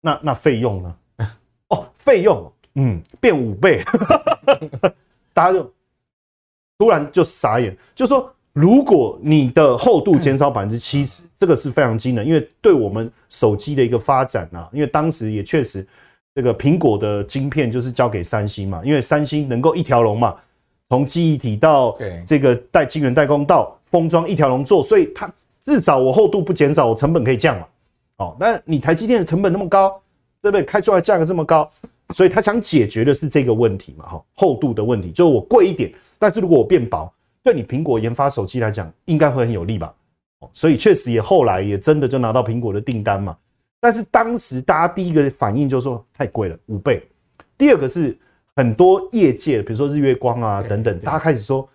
[0.00, 0.96] 那那费用呢？
[1.70, 3.82] 哦，费用，嗯，变五倍
[5.34, 5.74] 大家就
[6.78, 15.84] 突然就傻眼，就说如果你的厚度减少百分之七十，这个是非常惊人，因为对我们手机的一个发展啊，因为当时也确实。
[16.34, 20.34] 这个苹果的晶片就是交给三星嘛，因为三星能够一条龙嘛，
[20.88, 27.66] 从记忆体到这个带晶圆代工到封装一条龙做，所以它至少我厚度不减少，我成本可以降嘛。
[28.16, 30.00] 哦，那你台积电的成本那么高，
[30.42, 30.64] 对不对？
[30.64, 31.70] 开出来价格这么高，
[32.14, 39.94] 所以他想解决的是这个问题嘛，哈，厚度的问题，就是我贵一点，但是如果我变薄，对你苹果研发手机来讲，应该会很有利吧？
[40.40, 43.36] 哦，所以确实也后来也真的就拿到苹果的订单嘛。
[43.84, 47.06] 但是当时大家第一个反应就是说太贵了，五倍。
[47.58, 48.18] 第二个是
[48.56, 51.68] 很多业界，比如说日月光啊等等，大家开始说，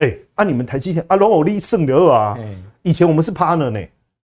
[0.00, 2.38] 哎、欸，啊你们台积电啊，龙偶力胜的二啊，
[2.82, 3.80] 以前我们是 partner 呢，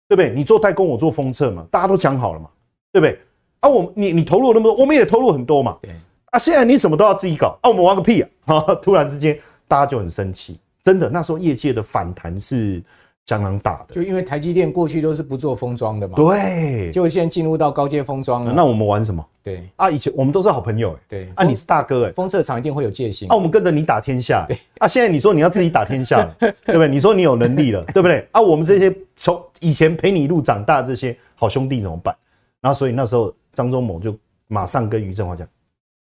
[0.08, 0.34] 对不对？
[0.34, 2.50] 你做代工，我做封测嘛，大家都讲好了嘛，
[2.92, 3.20] 对不对？
[3.60, 5.92] 啊我你你投入那么多，我们也投入很多嘛，对。
[6.32, 8.60] 啊现在你什么都要自己搞，啊我们玩个屁啊！
[8.60, 12.82] 哈， 突然之间大家就很生气，真的那时候业界的反弹是。
[13.30, 18.52] 相当大的，就因为台积电过去都是不做封装的嘛，对，就现在进入到高阶封装了。
[18.52, 19.24] 那我们玩什么？
[19.44, 23.30] 对啊，以前我们都是好朋友哎，对啊，你是大哥哎，封测厂一定会有戒心。
[23.30, 26.90] 啊，我们跟着你打天下，对啊，现在你说你要自己打天下了， 对不对？
[26.90, 28.28] 你说你有能力了，对不对？
[28.32, 32.16] 啊，我们这些从以前陪你一路长大这些好兄弟怎么办？
[32.62, 34.18] 然后所以那时候张忠谋就
[34.48, 35.48] 马上跟余振华讲，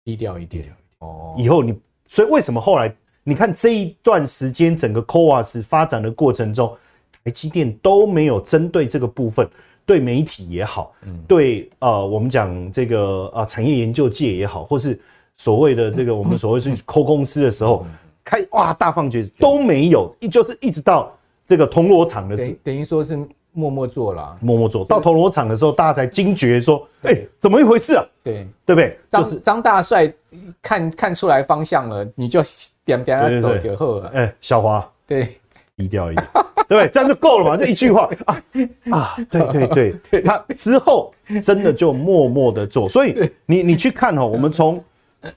[0.04, 0.66] 低调一点
[0.98, 1.74] 哦，以后你
[2.08, 2.94] 所以为什么后来
[3.24, 6.76] 你看这一段时间整个 CoWoS 发展的过程中。
[7.26, 9.48] 台积电都没有针对这个部分，
[9.84, 10.92] 对媒体也好，
[11.26, 14.96] 对呃我们讲这个啊产业研究界也好，或是
[15.36, 17.84] 所谓的这个我们所谓去抠公司的时候，
[18.22, 21.12] 开哇大放厥词都没有，一就是一直到
[21.44, 23.18] 这个铜锣厂的时候，等于说是
[23.50, 28.06] 默默做了，默默做到铜锣厂的时候，大家才惊觉说，哎，怎么一回事啊？
[28.22, 28.96] 对对不对？
[29.10, 30.14] 张张大帅
[30.62, 32.40] 看看出来方向了，你就
[32.84, 34.12] 点点走就好了。
[34.14, 35.40] 哎，小华，对，
[35.76, 36.26] 低调一点。
[36.68, 36.88] 对 不对？
[36.88, 37.56] 这样就够了嘛？
[37.56, 38.42] 就一句话啊
[38.90, 39.16] 啊！
[39.30, 42.88] 对对 对，他之后真的就默默的做。
[42.88, 44.82] 所以你你去看哦，我们从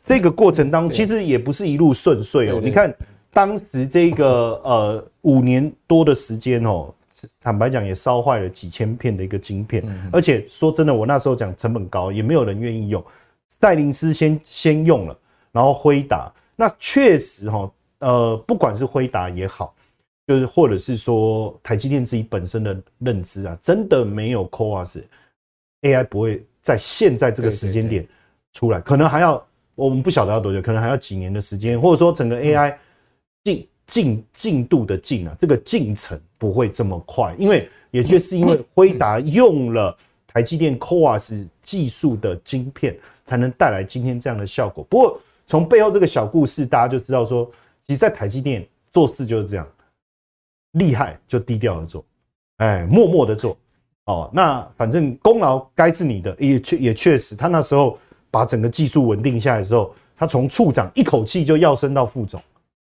[0.01, 2.59] 这个过程当中，其实也不是一路顺遂哦。
[2.61, 2.91] 你看
[3.31, 6.91] 当时这个呃五年多的时间哦，
[7.41, 13.03] 坦白讲也烧坏了几千片的一个晶片，而且说真的，我那时候讲成本高，也没有人愿意用。
[13.49, 15.17] 赛灵思先先用了，
[15.51, 19.75] 然后辉达，那确实哈，呃，不管是辉达也好。
[20.29, 25.01] 就是，或者是说，台积电自己本身的认知啊，真的没有 CoWoS
[25.81, 28.07] AI 不会在现在这个时间点
[28.53, 32.75] 出来，可能还要我们不晓得要多久，可能还要几年的时间，或者说整个 AI
[33.43, 44.85] 进进进度的进啊，这个进程不会这么快，因为也就是因为辉达用了台积电 CoWoS 技术的晶片，才能带来今天这样的效果。
[44.87, 47.49] 不过从背后这个小故事，大家就知道说，
[47.87, 49.67] 其实，在台积电做事就是这样。
[50.73, 52.05] 厉害就低调的做，
[52.57, 53.57] 哎，默默的做，
[54.05, 57.97] 哦，那反正功劳该是你的，也确也确实，他那时候
[58.29, 62.39] 把整个技术稳定下来之后，他从处长一口气就要升到副总，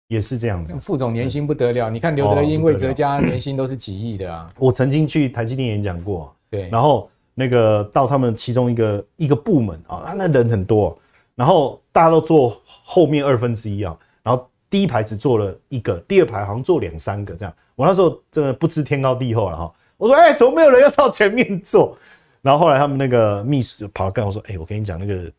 [0.07, 0.77] 也是这样子。
[0.79, 4.53] 副总年薪不得了，你看刘德英、魏哲家年薪都是几亿的啊。
[4.59, 10.95] 我曾经去台积电演讲过，对，然后那个到他们其中一个一个部门啊，那人很多，
[11.33, 17.53] 然后大家都坐后面二分之一啊，然后第一排只坐了一个，第二排好像坐两三个这样。
[17.75, 21.97] 我那时候真的不知天高地厚了哈，我说哎、欸，怎么没有人要到前面坐？
[22.41, 25.31] 然后后来他们那个秘书跑来跟我说，哎、欸，我跟你讲，那个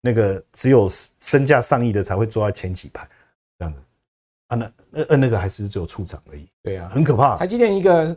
[0.00, 0.88] 那个只有
[1.18, 3.06] 身价上亿的才会坐在前几排，
[3.58, 3.80] 这样子
[4.48, 6.48] 啊，那那那个还是只有处长而已。
[6.62, 7.36] 对啊，很可怕。
[7.36, 8.16] 台积电一个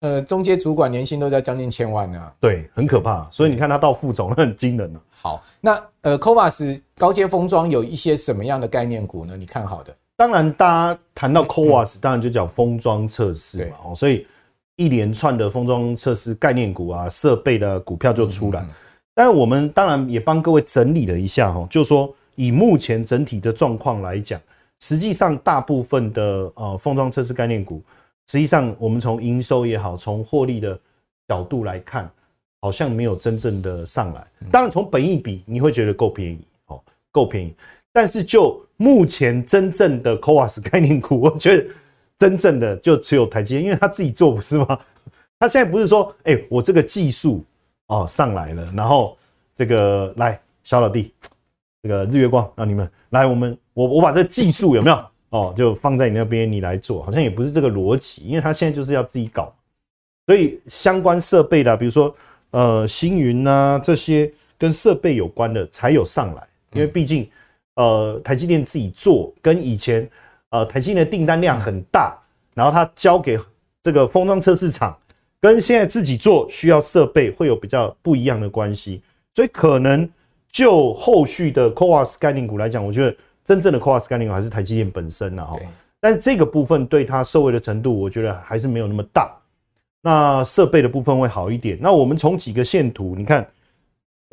[0.00, 2.34] 呃中阶主管年薪都在将近千万呢、啊。
[2.40, 3.26] 对，很可怕。
[3.30, 5.00] 所以你看他到副总，那很惊人了。
[5.10, 9.36] 好，那呃 c o v a s 高阶封装有一些什么样的概念股呢？
[9.36, 9.96] 你看好的？
[10.16, 14.26] 当然，大家谈到 CoWoS，当然就讲封装测试嘛，哦，所以
[14.76, 18.66] 一连串的封装测试概念股啊、设备的股票就出来。
[19.14, 24.40] 但是我们当然也帮各位整理了一下，哦，就是说以目前整体的状况来讲，
[24.80, 27.82] 实际上大部分的呃封装测试概念股，
[28.26, 30.78] 实际上我们从营收也好，从获利的
[31.28, 32.10] 角度来看，
[32.62, 34.26] 好像没有真正的上来。
[34.50, 37.54] 当然，从本益比你会觉得够便宜，哦，够便宜。
[37.92, 41.66] 但是就目前真正的 CoWoS 概念股， 我觉得
[42.18, 44.78] 真正的就只有台积电，因为他自己做不是吗？
[45.40, 47.44] 他现在不是说，哎、我这个技术
[47.86, 49.16] 哦上来了，然后
[49.54, 51.12] 这个来小老弟，
[51.82, 59.54] 这个日月光让你们来，我们我我把这技术有没有 哦，就放在你那边，你来做，好像也不是这个逻辑，因为他现在就是要自己搞，
[60.26, 62.14] 所以相关设备的，比如说
[62.50, 67.26] 呃星云啊这些跟设备有关的才有上来，因为毕竟。
[67.76, 70.08] 呃，台积电自己做，跟以前
[70.48, 72.18] 呃台积电的订单量很大，
[72.54, 73.38] 然后他交给
[73.82, 74.96] 这个封装测试厂，
[75.40, 79.02] 跟现在自己做需要设备会有比较不一样的关系，
[79.34, 80.08] 所以可能
[80.50, 83.14] 就后续的 CoWoS 概念股来讲，我觉得
[83.44, 85.58] 真正的 CoWoS 概念股还是台积电本身了哈。
[86.00, 89.36] 但是这个部分对它受惠的程度，我觉得还是没有那么大。
[90.00, 91.78] 那设备的部分会好一点。
[91.78, 93.46] 那我们从几个线图你看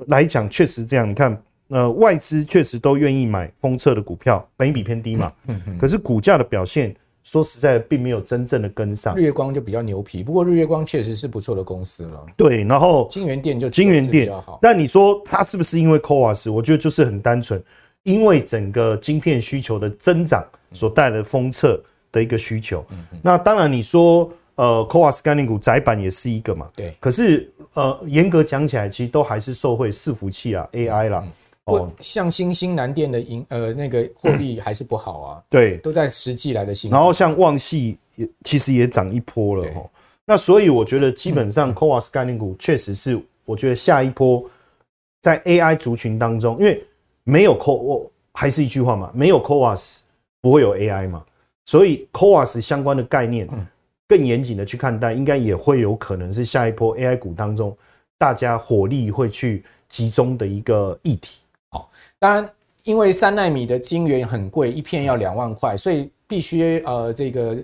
[0.07, 1.43] 来讲，确实这样，你看。
[1.70, 5.32] 呃，外资确实都愿意买封测的股票，本益比偏低嘛，
[5.80, 9.16] 可是股价的表现说实在，并没有真正的跟上。
[9.16, 12.26] 日月光就比较牛皮，不过日月光确实是不错的公司了。
[12.36, 14.59] 对，然后金源店就金源店好。
[14.61, 16.51] 那你说它是不是因为 CoWoS？
[16.51, 17.64] 我觉得就是很单纯，
[18.03, 22.86] 因为整个晶片需求的增长所带来的封测的一个需求。
[22.91, 23.20] 嗯嗯。
[23.24, 26.68] 那当然你说呃 CoWoS 概念股窄板也是一个嘛。
[26.76, 26.93] 对。
[26.99, 31.24] 可是呃严格讲起来，其实都还是受惠伺服器啊 AI 啦。
[31.66, 36.91] 哦，像新兴南电的盈呃那个获利还是不好啊，嗯、对，都在实际来的新。
[36.91, 39.82] 然后像旺系也其实也涨一波了哈，
[40.26, 44.43] 那所以我觉得基本上 CoWoS 概念股确实是我觉得下一波
[45.22, 46.84] 在 AI 族群当中，因为
[47.24, 49.99] 没有 Co，我还是一句话嘛，没有 CoWoS
[50.41, 51.24] 不会有 AI 嘛，
[51.66, 53.47] 所以 CoWoS 相关的概念
[54.05, 57.74] 更严谨的去看待，应该也会有可能是下一波 AI 股当中
[58.18, 61.39] 大家火力会去集中的一个议题。
[61.74, 62.47] 好，当然，
[62.84, 67.57] 因为三奈米的晶圆很贵，一片要两万块，所以必须呃这个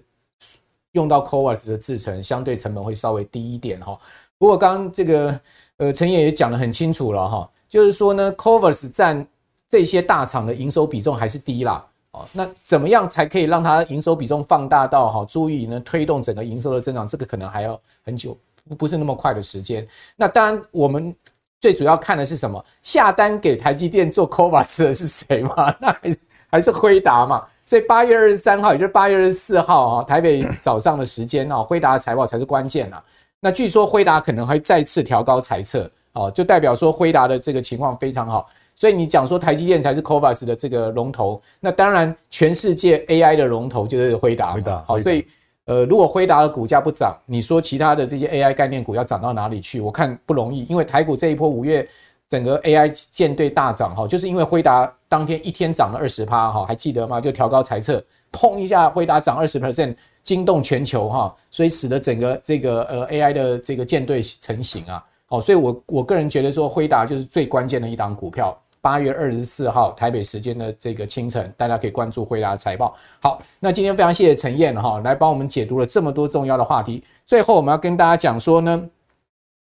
[0.93, 3.95] 用到 CoWoS 的制程，相对成本会稍微低一点哈。
[4.39, 5.39] 不过刚刚这个
[5.77, 9.27] 呃陈燕也讲得很清楚了哈，就是说呢，CoWoS 占
[9.67, 11.85] 这些大厂的营收比重还是低啦。
[12.09, 17.07] 哦，那怎么样才可以让它营收比重放大到哈，足以呢推动整个营收的增长？
[17.07, 18.35] 这个可能还要很久，
[18.75, 19.87] 不是那么快的时间。
[20.15, 21.15] 那当然我们。
[21.59, 22.63] 最主要看的是什么？
[22.81, 25.73] 下单给台积电做 c o v a s 的是谁嘛？
[25.81, 26.17] 那还是
[26.51, 27.43] 还是辉达嘛？
[27.65, 33.03] 所以八月二十三号，也就是八月二十四号啊，台北早上的时间啊，辉达的财报才是关键啊。
[33.39, 38.47] 那据说辉达可能会再次调高财测哦，就代表说辉达的这个情况非常好。
[38.73, 44.53] 所以你讲说台积电才是 c o v a s 的这个龙头，那当然全世界 AI 的龙头就是辉达。
[44.53, 45.25] 辉达好，所以。
[45.69, 49.79] 呃，如果辉达的股价不涨，你说其他的这些 AI 概念股要涨到哪里去？
[49.79, 51.87] 我看不容易，因为台股这一波五月
[52.27, 57.21] 整个 AI 舰队大涨哈，就是因为辉达当天一天涨了二十趴哈，还记得吗？
[57.21, 68.59] 就调高财测，砰一下辉达涨二十 percent，惊动全球哈，所以使得整个这个呃 AI 的这个舰队成型啊，好，所以我我个人觉得说辉达就是最关键的一档股票。
[68.81, 72.95] 八月二十四号台北时间的这个清晨，大家可以关注辉达财报。
[73.21, 77.03] 好，那今天非常谢谢陈燕哈，来帮我们解读了这么多重要的话题。
[77.25, 78.89] 最后我们要跟大家讲说呢，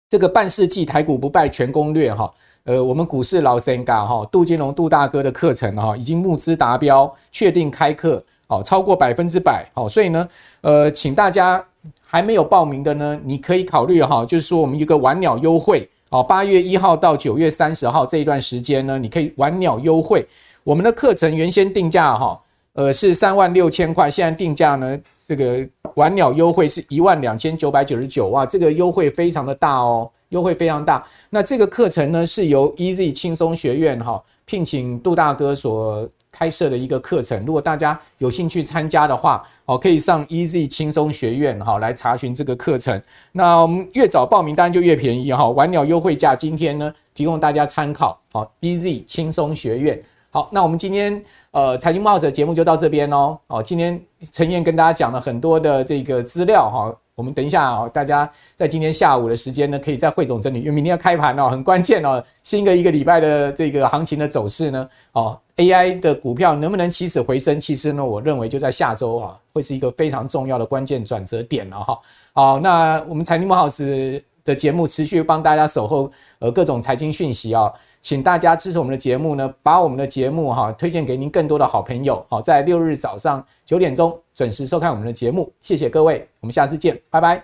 [0.09, 2.33] 这个半世纪台股不败全攻略哈，
[2.63, 10.27] 呃，我们股市老神咖哈杜金龙杜大哥的课程哈已经募资达标，确定开课哦，超过百分之百哦，所以呢，
[10.61, 11.63] 呃，请大家
[12.05, 15.89] 还没有报名的呢，你可以考虑哈，就是说我们一个晚鸟优惠。
[16.09, 20.25] 好，八月一号到九月三十号这一段时间呢，你可以晚鸟优惠。
[20.63, 22.39] 我们的课程原先定价哈，
[22.73, 31.03] 呃是三万六千块，现在定价呢，这个晚鸟优惠是一万两千九百九十九，哇，这个优惠非常的大哦，优惠非常大。
[31.29, 36.07] 那这个课程呢，是由 EZ 轻松学院哈聘请杜大哥所。
[36.37, 43.01] 开设的一个课程，如果大家有兴趣参加的话，哦，可以上 EZ 轻松学院哈来查询这个课程。
[43.31, 48.19] 那我们越早报名当然就越便宜哈，晚鸟优惠价今天呢提供大家参考。
[48.31, 49.99] 好，EZ 轻松学院。
[50.29, 53.39] 好，那我们今天呃财经慕 House 的节目就到这边哦。
[53.47, 53.99] 哦，今天
[54.31, 56.95] 陈燕跟大家讲了很多的这个资料哈。
[57.17, 62.23] 我们等一下啊，大家在今天下午的时间呢，可以再汇总整理，因为明天要开盘哦， 很关键哦。
[62.43, 67.59] 新的一个礼拜的这个行情的走势呢，哦，AI 的股票能不能起死回生？
[67.59, 71.99] 其实呢，我认为就在下周啊，会是一个非常重要的关键转折点了哈。
[72.33, 77.73] 好，那我们财经慕 House 的节目持续帮大家守候呃各种财经讯息啊。
[77.99, 82.23] 请大家支持我们的节目呢，把我们的节目哈推荐给您更多的好朋友。
[82.29, 85.51] 好，在六日早上九点钟准时收看我们的节目。
[85.63, 87.43] 谢谢各位，我们下次见，拜拜。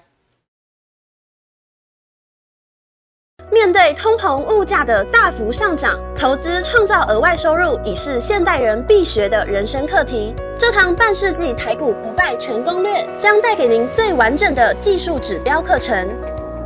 [3.52, 10.36] 面对通膨物价的大幅上涨，投资创造额外收入已是现代人必学的人生课题。
[10.56, 16.08] 这堂半世纪台股不败全攻略将带给您最完整的技术指标课程。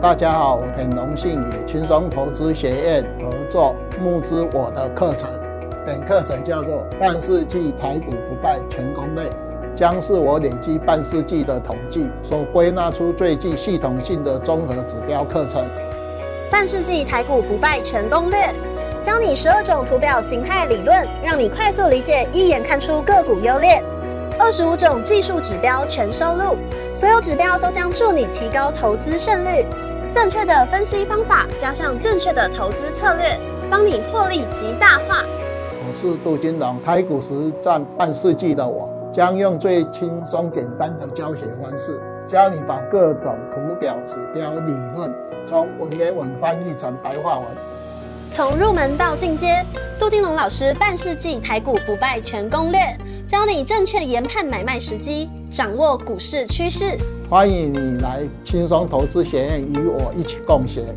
[0.01, 5.29] 大家好，我很荣幸与轻松投资学院合作募资我的课程。
[5.85, 9.23] 本课程叫做《半世纪台股不败全攻略》，
[9.77, 15.63] 将是我累积半世纪的统计所归纳出最具系统性的综合指标课程。
[16.49, 18.49] 半世纪台股不败全攻略，
[19.03, 23.79] 教你十二种图表形态理论，让你快速理解，一眼看出个股优劣。
[24.39, 26.57] 二十五种技术指标全收录，
[26.95, 29.63] 所有指标都将助你提高投资胜率。
[30.11, 35.23] 正确的分析方法加上正确的投资策略，帮你获利极大化。
[35.69, 45.11] 我是杜金龙，台股实战半世纪的我，将用最轻松简单的教学方式，教你把各种图表、指标、理论，
[45.47, 47.47] 从文言文翻译成白话文。
[48.29, 49.65] 从入门到进阶，
[49.97, 52.79] 杜金龙老师半世纪台股不败全攻略，
[53.27, 55.27] 教你正确研判买卖时机。
[55.49, 56.95] 掌握股市趋势。
[57.27, 60.93] 欢迎你来轻松投资学院与我一起共学。